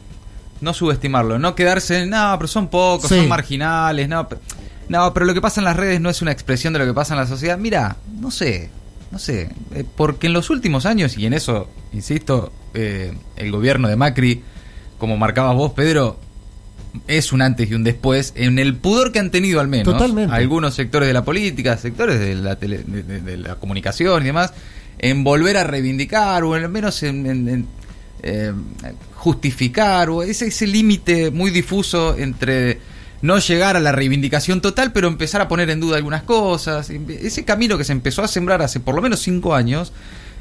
No 0.61 0.73
subestimarlo, 0.73 1.39
no 1.39 1.55
quedarse 1.55 2.03
en, 2.03 2.11
no, 2.11 2.35
pero 2.39 2.49
son 2.49 2.69
pocos, 2.69 3.09
Sí. 3.09 3.17
son 3.17 3.29
marginales, 3.29 4.09
no, 4.09 4.27
no, 4.89 5.13
pero 5.15 5.27
lo 5.27 5.35
que 5.35 5.41
pasa 5.41 5.61
en 5.61 5.65
las 5.67 5.77
redes 5.77 6.01
no 6.01 6.09
es 6.11 6.23
una 6.23 6.33
expresión 6.33 6.73
de 6.73 6.79
lo 6.79 6.87
que 6.87 6.95
pasa 6.95 7.15
en 7.15 7.21
la 7.21 7.27
sociedad. 7.27 7.59
Mira, 7.59 7.97
no 8.21 8.31
sé, 8.31 8.71
no 9.11 9.19
sé, 9.19 9.51
eh, 9.75 9.85
porque 9.97 10.29
en 10.29 10.33
los 10.33 10.49
últimos 10.51 10.87
años, 10.87 11.19
y 11.19 11.27
en 11.27 11.35
eso, 11.35 11.69
insisto, 11.93 12.53
eh, 12.75 13.13
el 13.37 13.53
gobierno 13.53 13.89
de 13.89 13.97
Macri, 13.97 14.43
como 14.99 15.17
marcabas 15.19 15.55
vos, 15.57 15.73
Pedro, 15.73 16.19
es 17.07 17.33
un 17.35 17.43
antes 17.43 17.71
y 17.71 17.75
un 17.75 17.85
después 17.85 18.33
en 18.37 18.59
el 18.59 18.75
pudor 18.77 19.13
que 19.13 19.19
han 19.19 19.31
tenido 19.31 19.61
al 19.61 19.69
menos 19.69 19.93
Totalmente. 19.93 20.35
algunos 20.35 20.75
sectores 20.75 21.07
de 21.07 21.13
la 21.13 21.25
política, 21.25 21.77
sectores 21.77 22.19
de 22.19 22.35
la, 22.35 22.59
tele- 22.59 22.83
de, 22.87 23.03
de- 23.03 23.21
de 23.21 23.37
la 23.37 23.57
comunicación 23.57 24.23
y 24.23 24.27
demás, 24.27 24.55
en 24.99 25.23
volver 25.23 25.59
a 25.59 25.65
reivindicar 25.65 26.43
o 26.45 26.55
al 26.55 26.71
menos 26.71 27.03
en, 27.03 27.27
en- 27.27 27.49
en, 27.49 27.67
eh, 28.27 28.53
justificar 29.15 30.11
o 30.11 30.23
ese, 30.23 30.47
ese 30.47 30.67
límite 30.67 31.31
muy 31.31 31.51
difuso 31.51 32.17
entre 32.19 32.79
no 33.23 33.39
llegar 33.39 33.77
a 33.77 33.81
la 33.81 33.93
reivindicación 33.93 34.61
total, 34.61 34.93
pero 34.93 35.09
empezar 35.09 35.41
a 35.41 35.49
poner 35.49 35.71
en 35.71 35.81
duda 35.81 35.97
algunas 35.97 36.23
cosas. 36.23 36.91
Ese 36.91 37.45
camino 37.45 37.79
que 37.79 37.85
se 37.85 37.93
empezó 37.93 38.23
a 38.23 38.29
sembrar 38.29 38.63
hace 38.63 38.81
por 38.81 38.95
lo 38.95 39.03
menos 39.03 39.21
cinco 39.21 39.55
años, 39.55 39.93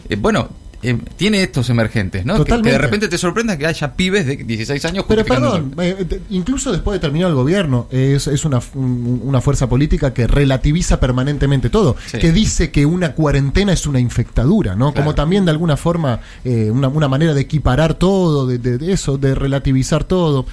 eh, 0.10 0.16
bueno, 0.16 0.50
eh, 0.90 0.98
tiene 1.18 1.42
estos 1.44 1.70
emergentes, 1.70 2.26
¿no? 2.26 2.34
Que- 2.34 2.40
Que, 2.40 2.44
Totalmente. 2.46 2.72
de 2.72 2.78
repente 2.78 3.08
te 3.08 3.18
sorprenda 3.18 3.58
que 3.58 3.66
haya 3.66 3.94
pibes 3.96 4.26
de 4.26 4.38
16 4.38 4.84
años 4.86 5.06
Pero 5.08 5.26
perdón, 5.26 5.74
eh, 5.80 6.22
incluso 6.30 6.72
después 6.72 6.96
de 6.96 7.00
terminar 7.00 7.30
el 7.30 7.36
gobierno, 7.36 7.88
es, 7.92 8.28
es 8.28 8.46
una, 8.46 8.60
un- 8.76 9.22
una 9.24 9.42
fuerza 9.42 9.68
política 9.68 10.14
que 10.14 10.28
relativiza 10.28 11.00
permanentemente 11.00 11.70
todo, 11.70 11.96
Sí. 12.08 12.20
que 12.20 12.32
dice 12.32 12.72
que 12.72 12.86
una 12.86 13.14
cuarentena 13.14 13.74
es 13.74 13.86
una 13.88 14.00
infectadura, 14.00 14.76
¿no? 14.76 14.92
Claro. 14.92 15.04
Como 15.06 15.16
también 15.16 15.46
de 15.46 15.52
alguna 15.52 15.78
forma 15.78 16.20
eh, 16.44 16.70
una, 16.72 16.88
una 16.88 17.08
manera 17.08 17.34
de 17.34 17.42
equiparar 17.42 17.96
todo, 17.96 18.46
de, 18.48 18.58
de- 18.60 18.78
de 18.78 18.92
eso, 18.94 19.18
de 19.18 19.34
relativizar 19.36 20.04
todo, 20.04 20.46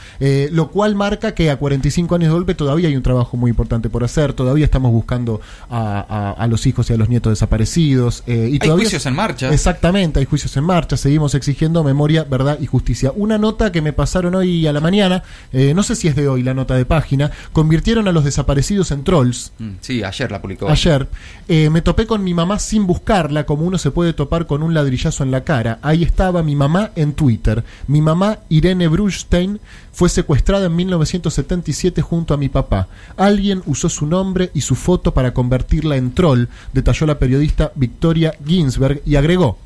lo 0.51 0.71
cual 0.71 0.95
marca 0.95 1.35
que 1.35 1.51
a 1.51 1.57
45 1.57 2.15
años 2.15 2.29
de 2.29 2.35
golpe 2.35 2.55
todavía 2.55 2.89
hay 2.89 2.97
un 2.97 3.03
trabajo 3.03 3.37
muy 3.37 3.51
importante 3.51 3.91
por 3.91 4.05
hacer, 4.05 4.33
todavía 4.33 4.65
estamos 4.65 4.93
buscando 4.93 5.41
a, 5.69 6.05
a- 6.09 6.31
a 6.33 6.47
los 6.47 6.67
hijos 6.67 6.89
y 6.91 6.93
a 6.95 6.97
los 6.97 7.09
nietos 7.09 7.33
desaparecidos. 7.33 8.23
y 8.27 8.31
Hay 8.33 8.59
todavía 8.59 8.85
juicios 8.85 9.07
en 9.07 9.15
marcha. 9.15 9.53
Exactamente, 9.53 10.22
hay 10.23 10.27
juicios 10.27 10.57
en 10.57 10.65
marcha, 10.65 10.97
seguimos 10.97 11.35
exigiendo 11.35 11.83
memoria, 11.85 12.25
verdad 12.25 12.59
y 12.61 12.67
justicia. 12.67 13.13
Una 13.15 13.39
nota 13.39 13.73
que 13.73 13.83
me 13.83 13.93
pasaron 13.93 14.35
hoy 14.35 14.67
a 14.67 14.73
la 14.73 14.81
mañana, 14.81 15.25
eh, 15.53 15.75
no 15.75 15.83
sé 15.83 15.97
si 15.97 16.09
es 16.09 16.15
de 16.17 16.29
hoy 16.29 16.43
la 16.43 16.55
nota 16.55 16.75
de 16.77 16.87
página, 16.87 17.31
convirtieron 17.53 18.07
a 18.09 18.13
los 18.13 18.25
desaparecidos 18.25 18.91
en 18.93 19.05
trolls. 19.05 19.53
Mm, 19.59 19.71
Sí, 19.81 20.03
ayer 20.05 20.31
la 20.31 20.41
publicó. 20.41 20.69
Ayer 20.69 21.09
eh, 21.49 21.69
me 21.71 21.83
topé 21.83 22.07
con 22.07 22.23
mi 22.23 22.35
mamá 22.35 22.59
sin 22.61 22.87
buscarla, 22.87 23.45
como 23.47 23.65
uno 23.65 23.79
se 23.79 23.91
puede 23.91 24.13
topar 24.13 24.47
con 24.47 24.63
un 24.63 24.75
ladrillazo 24.75 25.25
en 25.25 25.33
la 25.33 25.43
cara. 25.45 25.79
Ahí 25.83 26.05
estaba 26.05 26.43
mi 26.43 26.55
mamá 26.55 26.93
en 26.95 27.15
Twitter. 27.15 27.65
Mi 27.89 28.01
mamá, 28.01 28.39
Irene 28.49 28.87
Brustein, 28.87 29.59
fue 29.93 30.09
secuestrada 30.09 30.67
en 30.67 30.77
1977 30.77 32.01
junto 32.01 32.33
a 32.33 32.37
mi 32.37 32.49
papá. 32.49 32.89
Alguien 33.17 33.63
usó 33.67 33.89
su 33.89 34.07
nombre 34.07 34.51
y 34.55 34.61
su 34.61 34.75
foto 34.77 35.13
para 35.15 35.35
convertirla 35.35 35.97
en 35.97 36.15
troll, 36.15 36.47
detalló 36.73 37.07
la 37.07 37.19
periodista 37.19 37.73
Victoria 37.75 38.35
Ginsberg 38.47 39.03
y 39.05 39.17
agregó. 39.17 39.59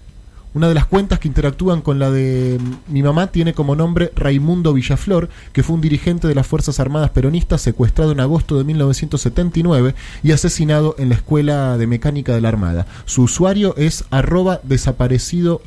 Una 0.56 0.68
de 0.68 0.74
las 0.74 0.86
cuentas 0.86 1.18
que 1.18 1.28
interactúan 1.28 1.82
con 1.82 1.98
la 1.98 2.10
de 2.10 2.58
mm, 2.58 2.90
mi 2.90 3.02
mamá 3.02 3.26
tiene 3.26 3.52
como 3.52 3.76
nombre 3.76 4.10
Raimundo 4.16 4.72
Villaflor, 4.72 5.28
que 5.52 5.62
fue 5.62 5.74
un 5.74 5.82
dirigente 5.82 6.26
de 6.28 6.34
las 6.34 6.46
Fuerzas 6.46 6.80
Armadas 6.80 7.10
Peronistas 7.10 7.60
secuestrado 7.60 8.12
en 8.12 8.20
agosto 8.20 8.56
de 8.56 8.64
1979 8.64 9.94
y 10.22 10.32
asesinado 10.32 10.94
en 10.98 11.10
la 11.10 11.16
Escuela 11.16 11.76
de 11.76 11.86
Mecánica 11.86 12.34
de 12.34 12.40
la 12.40 12.48
Armada. 12.48 12.86
Su 13.04 13.24
usuario 13.24 13.76
es 13.76 14.06
arroba 14.08 14.60
desaparecido 14.62 15.60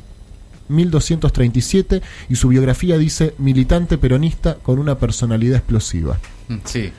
1237 0.66 2.02
y 2.28 2.34
su 2.34 2.48
biografía 2.48 2.98
dice 2.98 3.32
militante 3.38 3.96
peronista 3.96 4.56
con 4.56 4.80
una 4.80 4.98
personalidad 4.98 5.58
explosiva. 5.58 6.18
Mm, 6.48 6.56
Sí. 6.64 6.92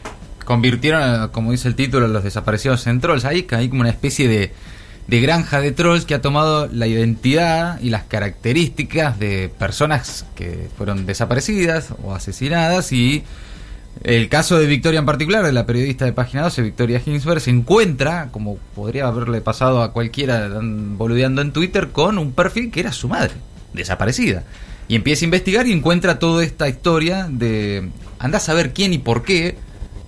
Convirtieron, 0.45 1.27
como 1.29 1.51
dice 1.51 1.67
el 1.67 1.75
título, 1.75 2.07
los 2.07 2.23
desaparecidos 2.23 2.87
en 2.87 3.01
trolls. 3.01 3.25
Ahí 3.25 3.45
hay 3.51 3.67
como 3.67 3.81
una 3.81 3.89
especie 3.89 4.29
de, 4.29 4.53
de 5.11 5.19
granja 5.19 5.59
de 5.59 5.73
trolls 5.73 6.05
que 6.05 6.13
ha 6.13 6.21
tomado 6.21 6.69
la 6.71 6.87
identidad 6.87 7.81
y 7.81 7.89
las 7.89 8.03
características 8.03 9.19
de 9.19 9.51
personas 9.59 10.25
que 10.35 10.69
fueron 10.77 11.05
desaparecidas 11.05 11.89
o 12.01 12.15
asesinadas 12.15 12.93
y 12.93 13.25
el 14.03 14.29
caso 14.29 14.57
de 14.57 14.67
Victoria 14.67 15.01
en 15.01 15.05
particular, 15.05 15.43
de 15.43 15.51
la 15.51 15.65
periodista 15.65 16.05
de 16.05 16.13
Página 16.13 16.43
12, 16.43 16.61
Victoria 16.61 17.01
Ginsberg, 17.01 17.41
se 17.41 17.49
encuentra, 17.49 18.29
como 18.31 18.55
podría 18.73 19.05
haberle 19.05 19.41
pasado 19.41 19.81
a 19.81 19.91
cualquiera 19.91 20.49
boludeando 20.61 21.41
en 21.41 21.51
Twitter, 21.51 21.89
con 21.89 22.17
un 22.17 22.31
perfil 22.31 22.71
que 22.71 22.79
era 22.79 22.93
su 22.93 23.09
madre, 23.09 23.33
desaparecida. 23.73 24.45
Y 24.87 24.95
empieza 24.95 25.25
a 25.25 25.27
investigar 25.27 25.67
y 25.67 25.73
encuentra 25.73 26.19
toda 26.19 26.41
esta 26.45 26.69
historia 26.69 27.27
de... 27.29 27.89
Anda 28.17 28.37
a 28.37 28.41
saber 28.41 28.71
quién 28.71 28.93
y 28.93 28.97
por 28.97 29.23
qué 29.23 29.57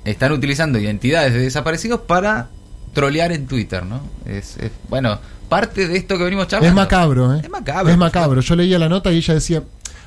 están 0.05 0.31
utilizando 0.31 0.79
identidades 0.79 1.33
de 1.33 1.39
desaparecidos 1.39 1.99
para 2.07 2.47
trolear 2.93 3.31
en 3.31 3.47
Twitter, 3.47 3.85
¿no? 3.85 4.01
Es, 4.25 4.57
es, 4.57 4.71
bueno, 4.89 5.19
parte 5.49 5.87
de 5.87 5.97
esto 5.97 6.17
que 6.17 6.23
venimos 6.23 6.47
charlando. 6.47 6.69
Es 6.69 6.75
macabro, 6.75 7.35
¿eh? 7.35 7.41
Es 7.43 7.49
macabro. 7.49 7.91
Es 7.91 7.97
macabro. 7.97 8.41
Yo 8.41 8.55
leía 8.55 8.79
la 8.79 8.89
nota 8.89 9.11
y 9.11 9.17
ella 9.17 9.33
decía 9.33 9.63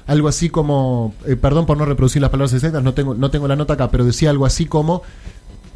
algo 0.06 0.28
así 0.28 0.48
como, 0.50 1.14
eh, 1.26 1.36
perdón 1.36 1.66
por 1.66 1.76
no 1.76 1.84
reproducir 1.84 2.22
las 2.22 2.30
palabras 2.30 2.52
exactas, 2.52 2.82
no 2.82 2.94
tengo, 2.94 3.14
no 3.14 3.30
tengo 3.30 3.48
la 3.48 3.56
nota 3.56 3.74
acá, 3.74 3.90
pero 3.90 4.04
decía 4.04 4.30
algo 4.30 4.46
así 4.46 4.66
como, 4.66 5.02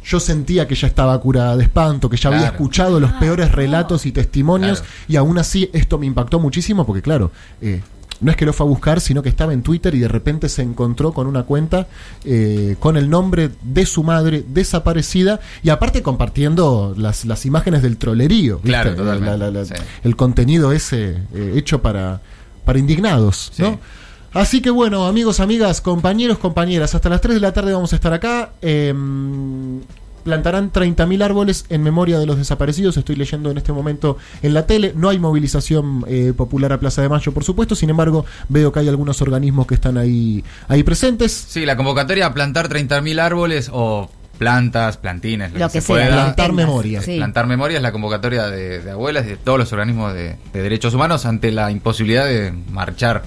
yo 0.03 0.19
sentía 0.19 0.67
que 0.67 0.75
ya 0.75 0.87
estaba 0.87 1.19
curada 1.19 1.57
de 1.57 1.63
espanto, 1.63 2.09
que 2.09 2.17
ya 2.17 2.29
había 2.29 2.47
escuchado 2.47 2.99
los 2.99 3.11
peores 3.13 3.51
relatos 3.51 4.05
y 4.05 4.11
testimonios, 4.11 4.79
Claro. 4.79 4.93
y 5.09 5.15
aún 5.17 5.37
así 5.37 5.69
esto 5.73 5.97
me 5.99 6.05
impactó 6.05 6.39
muchísimo 6.39 6.85
porque 6.85 7.01
claro, 7.01 7.31
eh, 7.61 7.81
no 8.21 8.31
es 8.31 8.37
que 8.37 8.45
lo 8.45 8.53
fue 8.53 8.65
a 8.65 8.69
buscar, 8.69 9.01
sino 9.01 9.21
que 9.23 9.29
estaba 9.29 9.51
en 9.53 9.61
Twitter 9.63 9.93
y 9.95 9.99
de 9.99 10.07
repente 10.07 10.47
se 10.47 10.61
encontró 10.61 11.11
con 11.11 11.27
una 11.27 11.43
cuenta 11.43 11.87
eh, 12.23 12.75
con 12.79 12.95
el 12.97 13.09
nombre 13.09 13.49
de 13.63 13.85
su 13.85 14.03
madre 14.03 14.43
desaparecida 14.47 15.39
y 15.63 15.69
aparte 15.69 16.01
compartiendo 16.01 16.93
las, 16.97 17.25
las 17.25 17.45
imágenes 17.45 17.81
del 17.81 17.97
trolerío. 17.97 18.59
Claro, 18.59 18.95
totalmente, 18.95 19.37
La- 19.37 19.51
la- 19.51 19.59
la- 19.59 19.65
sí. 19.65 19.73
El 20.03 20.15
contenido 20.15 20.71
ese 20.71 21.17
eh, 21.33 21.53
hecho 21.55 21.81
para, 21.81 22.21
para 22.63 22.79
indignados, 22.79 23.51
Sí. 23.53 23.63
¿no? 23.63 23.79
Así 24.33 24.61
que 24.61 24.69
bueno, 24.69 25.07
amigos, 25.07 25.41
amigas, 25.41 25.81
compañeros, 25.81 26.37
compañeras, 26.37 26.95
hasta 26.95 27.09
las 27.09 27.19
3 27.19 27.35
de 27.35 27.41
la 27.41 27.51
tarde 27.51 27.73
vamos 27.73 27.91
a 27.91 27.95
estar 27.97 28.13
acá. 28.13 28.51
Eh, 28.61 28.93
plantarán 30.23 30.71
30.000 30.71 31.23
árboles 31.23 31.65
en 31.69 31.83
memoria 31.83 32.19
de 32.19 32.25
los 32.25 32.37
desaparecidos. 32.37 32.97
Estoy 32.97 33.15
leyendo 33.15 33.51
en 33.51 33.57
este 33.57 33.71
momento 33.73 34.17
en 34.41 34.53
la 34.53 34.65
tele. 34.65 34.93
No 34.95 35.09
hay 35.09 35.19
movilización 35.19 36.05
eh, 36.07 36.33
popular 36.35 36.73
a 36.73 36.79
Plaza 36.79 37.01
de 37.01 37.09
Mayo, 37.09 37.31
por 37.33 37.43
supuesto. 37.43 37.75
Sin 37.75 37.89
embargo, 37.89 38.25
veo 38.49 38.71
que 38.71 38.79
hay 38.79 38.89
algunos 38.89 39.21
organismos 39.21 39.67
que 39.67 39.75
están 39.75 39.97
ahí, 39.97 40.43
ahí 40.67 40.83
presentes. 40.83 41.31
Sí, 41.31 41.65
la 41.65 41.75
convocatoria 41.75 42.25
a 42.27 42.33
plantar 42.33 42.69
30.000 42.69 43.19
árboles 43.19 43.69
o 43.73 44.09
plantas, 44.37 44.97
plantines, 44.97 45.51
lo, 45.53 45.59
Lo 45.59 45.67
que, 45.67 45.73
que 45.73 45.81
se 45.81 45.87
sea. 45.87 45.95
pueda. 45.95 46.23
Plantar 46.23 46.53
memoria. 46.53 47.01
sí. 47.01 47.17
Plantar 47.17 47.45
memoria 47.47 47.77
es 47.77 47.83
la 47.83 47.91
convocatoria 47.91 48.47
de, 48.47 48.81
de 48.81 48.91
abuelas 48.91 49.25
y 49.25 49.29
de 49.29 49.37
todos 49.37 49.59
los 49.59 49.71
organismos 49.71 50.13
de, 50.13 50.37
de 50.53 50.61
derechos 50.61 50.93
humanos 50.95 51.25
ante 51.25 51.51
la 51.51 51.69
imposibilidad 51.71 52.25
de 52.25 52.51
marchar. 52.71 53.23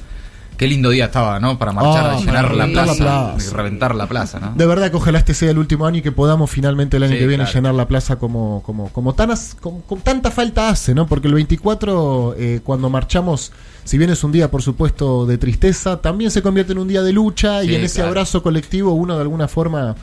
Qué 0.57 0.69
lindo 0.69 0.91
día 0.91 1.07
estaba, 1.07 1.41
¿no? 1.41 1.59
Para 1.59 1.73
marchar, 1.73 2.07
Ah, 2.07 2.15
de 2.17 2.21
llenar 2.25 2.55
la 2.55 2.67
plaza, 2.69 3.35
de 3.37 3.51
reventar 3.51 3.95
la 3.95 4.07
plaza, 4.07 4.39
¿no? 4.39 4.53
De 4.55 4.67
verdad 4.67 4.89
que 4.91 4.97
ojalá 4.97 5.19
este 5.19 5.35
sea 5.35 5.51
el 5.51 5.59
último 5.59 5.85
año 5.87 5.99
y 5.99 6.03
que 6.03 6.13
podamos 6.13 6.49
finalmente 6.51 6.97
el 6.97 7.03
año 7.03 7.13
Sí, 7.15 7.19
que 7.19 7.27
viene 7.27 7.43
claro. 7.45 7.55
llenar 7.59 7.75
la 7.75 7.89
plaza 7.89 8.17
como, 8.17 8.63
como, 8.63 8.89
como, 8.91 9.15
tan 9.15 9.33
as- 9.33 9.57
como- 9.61 9.83
como 9.83 10.01
tanta 10.03 10.31
falta 10.31 10.69
hace, 10.69 10.95
¿no? 10.95 11.07
Porque 11.09 11.27
el 11.27 11.35
24, 11.35 12.35
eh, 12.39 12.61
cuando 12.63 12.89
marchamos, 12.89 13.51
si 13.83 13.99
bien 13.99 14.11
es 14.11 14.23
un 14.23 14.31
día, 14.31 14.51
por 14.51 14.63
supuesto, 14.63 15.27
de 15.27 15.39
tristeza, 15.39 16.01
también 16.01 16.31
se 16.31 16.41
convierte 16.41 16.73
en 16.73 16.79
un 16.79 16.87
día 16.89 17.03
de 17.03 17.13
lucha 17.13 17.65
y 17.65 17.75
en 17.75 17.83
ese 17.83 17.97
claro. 17.97 18.11
abrazo 18.11 18.43
colectivo 18.43 18.93
uno 18.93 19.17
de 19.17 19.23
alguna 19.23 19.49
forma, 19.49 19.97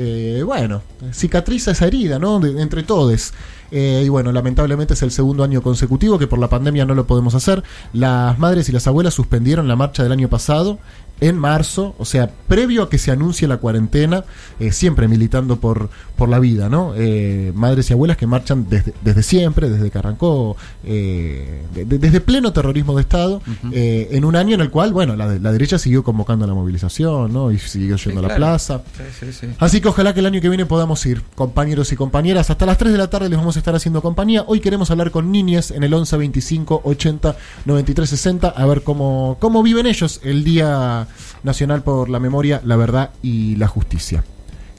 eh, 0.00 0.44
bueno, 0.44 0.80
cicatriza 1.12 1.72
esa 1.72 1.86
herida, 1.86 2.20
¿no? 2.20 2.44
Entre 2.46 2.84
todos. 2.84 3.32
Eh, 3.72 4.04
y 4.06 4.08
bueno, 4.08 4.30
lamentablemente 4.30 4.94
es 4.94 5.02
el 5.02 5.10
segundo 5.10 5.42
año 5.42 5.60
consecutivo 5.60 6.20
que 6.20 6.28
por 6.28 6.38
la 6.38 6.48
pandemia 6.48 6.84
no 6.84 6.94
lo 6.94 7.08
podemos 7.08 7.34
hacer. 7.34 7.64
Las 7.92 8.38
madres 8.38 8.68
y 8.68 8.72
las 8.72 8.86
abuelas 8.86 9.14
suspendieron 9.14 9.66
la 9.66 9.74
marcha 9.74 10.04
del 10.04 10.12
año 10.12 10.28
pasado 10.28 10.78
en 11.20 11.36
marzo, 11.36 11.96
o 11.98 12.04
sea, 12.04 12.30
previo 12.46 12.84
a 12.84 12.90
que 12.90 12.98
se 12.98 13.10
anuncie 13.10 13.48
la 13.48 13.56
cuarentena, 13.56 14.24
eh, 14.60 14.70
siempre 14.70 15.08
militando 15.08 15.56
por, 15.56 15.90
por 16.18 16.28
la 16.28 16.38
vida, 16.40 16.68
¿no? 16.68 16.92
Eh, 16.96 17.52
madres 17.54 17.88
y 17.88 17.92
abuelas 17.94 18.16
que 18.18 18.26
marchan 18.26 18.66
desde, 18.68 18.92
desde 19.02 19.22
siempre, 19.22 19.70
desde 19.70 19.90
que 19.90 19.98
arrancó, 19.98 20.56
eh, 20.84 21.62
de- 21.74 21.84
de- 21.84 21.98
desde 21.98 22.20
pleno 22.20 22.52
terrorismo 22.52 22.94
de 22.96 23.02
Estado, 23.02 23.40
eh, 23.72 24.08
en 24.10 24.24
un 24.24 24.34
año 24.36 24.54
en 24.56 24.60
el 24.60 24.70
cual, 24.70 24.92
bueno, 24.92 25.14
la, 25.16 25.26
la 25.38 25.52
derecha 25.52 25.78
siguió 25.78 26.02
convocando 26.02 26.44
a 26.44 26.48
la 26.48 26.54
movilización, 26.54 27.32
¿no? 27.32 27.52
Y 27.52 27.58
siguió 27.58 27.96
yendo 27.96 28.18
a 28.18 28.22
la 28.22 28.28
claro. 28.28 28.40
plaza. 28.40 28.82
Sí, 28.96 29.26
sí, 29.26 29.32
sí. 29.32 29.46
Así 29.60 29.80
que 29.80 29.88
ojalá 29.88 30.12
que 30.12 30.20
el 30.20 30.26
año 30.26 30.40
que 30.40 30.48
viene 30.48 30.66
podamos 30.66 31.06
ir, 31.06 31.22
compañeros 31.36 31.92
y 31.92 31.96
compañeras. 31.96 32.50
Hasta 32.50 32.66
las 32.66 32.76
3 32.78 32.90
de 32.92 32.98
la 32.98 33.08
tarde 33.08 33.28
les 33.28 33.38
vamos 33.38 33.54
a 33.56 33.60
estar 33.60 33.74
haciendo 33.74 34.02
compañía. 34.02 34.44
Hoy 34.46 34.60
queremos 34.60 34.90
hablar 34.90 35.12
con 35.12 35.30
niñas 35.30 35.70
en 35.70 35.84
el 35.84 35.94
11 35.94 36.16
25 36.16 36.82
80 36.84 37.36
93 37.64 38.08
60, 38.10 38.48
a 38.48 38.66
ver 38.66 38.82
cómo, 38.82 39.36
cómo 39.40 39.62
viven 39.62 39.86
ellos 39.86 40.20
el 40.24 40.42
Día 40.42 41.06
Nacional 41.44 41.82
por 41.84 42.08
la 42.08 42.18
Memoria, 42.18 42.60
la 42.64 42.76
Verdad 42.76 43.10
y 43.22 43.54
la 43.56 43.68
Justicia. 43.68 44.24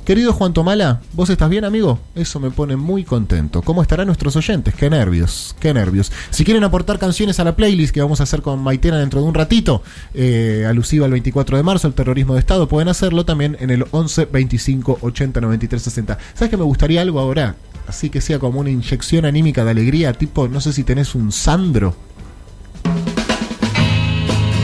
Querido 0.10 0.34
Juan 0.34 0.54
Tomala, 0.54 1.02
¿vos 1.14 1.30
estás 1.30 1.52
bien, 1.52 1.66
amigo? 1.66 2.00
Eso 2.16 2.40
me 2.40 2.50
pone 2.50 2.76
muy 2.76 3.04
contento. 3.04 3.62
¿Cómo 3.62 3.84
estarán 3.84 4.08
nuestros 4.08 4.36
oyentes? 4.36 4.74
Qué 4.74 4.90
nervios, 4.90 5.56
qué 5.60 5.72
nervios. 5.72 6.12
Si 6.32 6.44
quieren 6.44 6.64
aportar 6.64 6.98
canciones 6.98 7.40
a 7.40 7.44
la 7.44 7.56
playlist 7.56 7.94
que 7.94 8.02
vamos 8.02 8.20
a 8.20 8.24
hacer 8.24 8.42
con 8.42 8.58
Maitena 8.60 8.98
dentro 8.98 9.22
de 9.22 9.28
un 9.28 9.36
ratito, 9.36 9.84
eh, 10.16 10.66
alusiva 10.68 11.06
al 11.06 11.12
24 11.12 11.58
de 11.58 11.62
marzo, 11.62 11.88
el 11.88 11.94
terrorismo 11.94 12.34
de 12.34 12.40
Estado, 12.40 12.68
pueden 12.68 12.90
hacerlo 12.90 13.24
también 13.24 13.56
en 13.60 13.70
el 13.70 13.86
11 13.92 14.26
25 14.26 14.98
80 15.00 15.42
93 15.42 15.80
60. 15.80 16.18
¿Sabes 16.34 16.50
que 16.50 16.58
me 16.58 16.64
gustaría 16.64 17.02
algo 17.02 17.20
ahora? 17.20 17.56
Así 17.88 18.10
que 18.10 18.20
sea 18.20 18.40
como 18.40 18.62
una 18.62 18.72
inyección 18.72 19.26
anímica 19.26 19.64
de 19.64 19.70
alegría, 19.70 20.14
tipo, 20.14 20.48
no 20.48 20.60
sé 20.60 20.74
si 20.74 20.84
tenés 20.84 21.14
un 21.14 21.32
Sandro, 21.32 21.96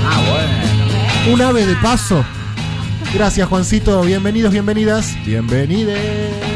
Ah, 0.07 0.23
bueno. 0.27 1.35
un 1.35 1.41
ave 1.43 1.67
de 1.67 1.75
paso. 1.75 2.25
Gracias, 3.15 3.47
Juancito. 3.47 4.01
Bienvenidos, 4.01 4.51
bienvenidas. 4.51 5.15
Bienvenides. 5.25 6.54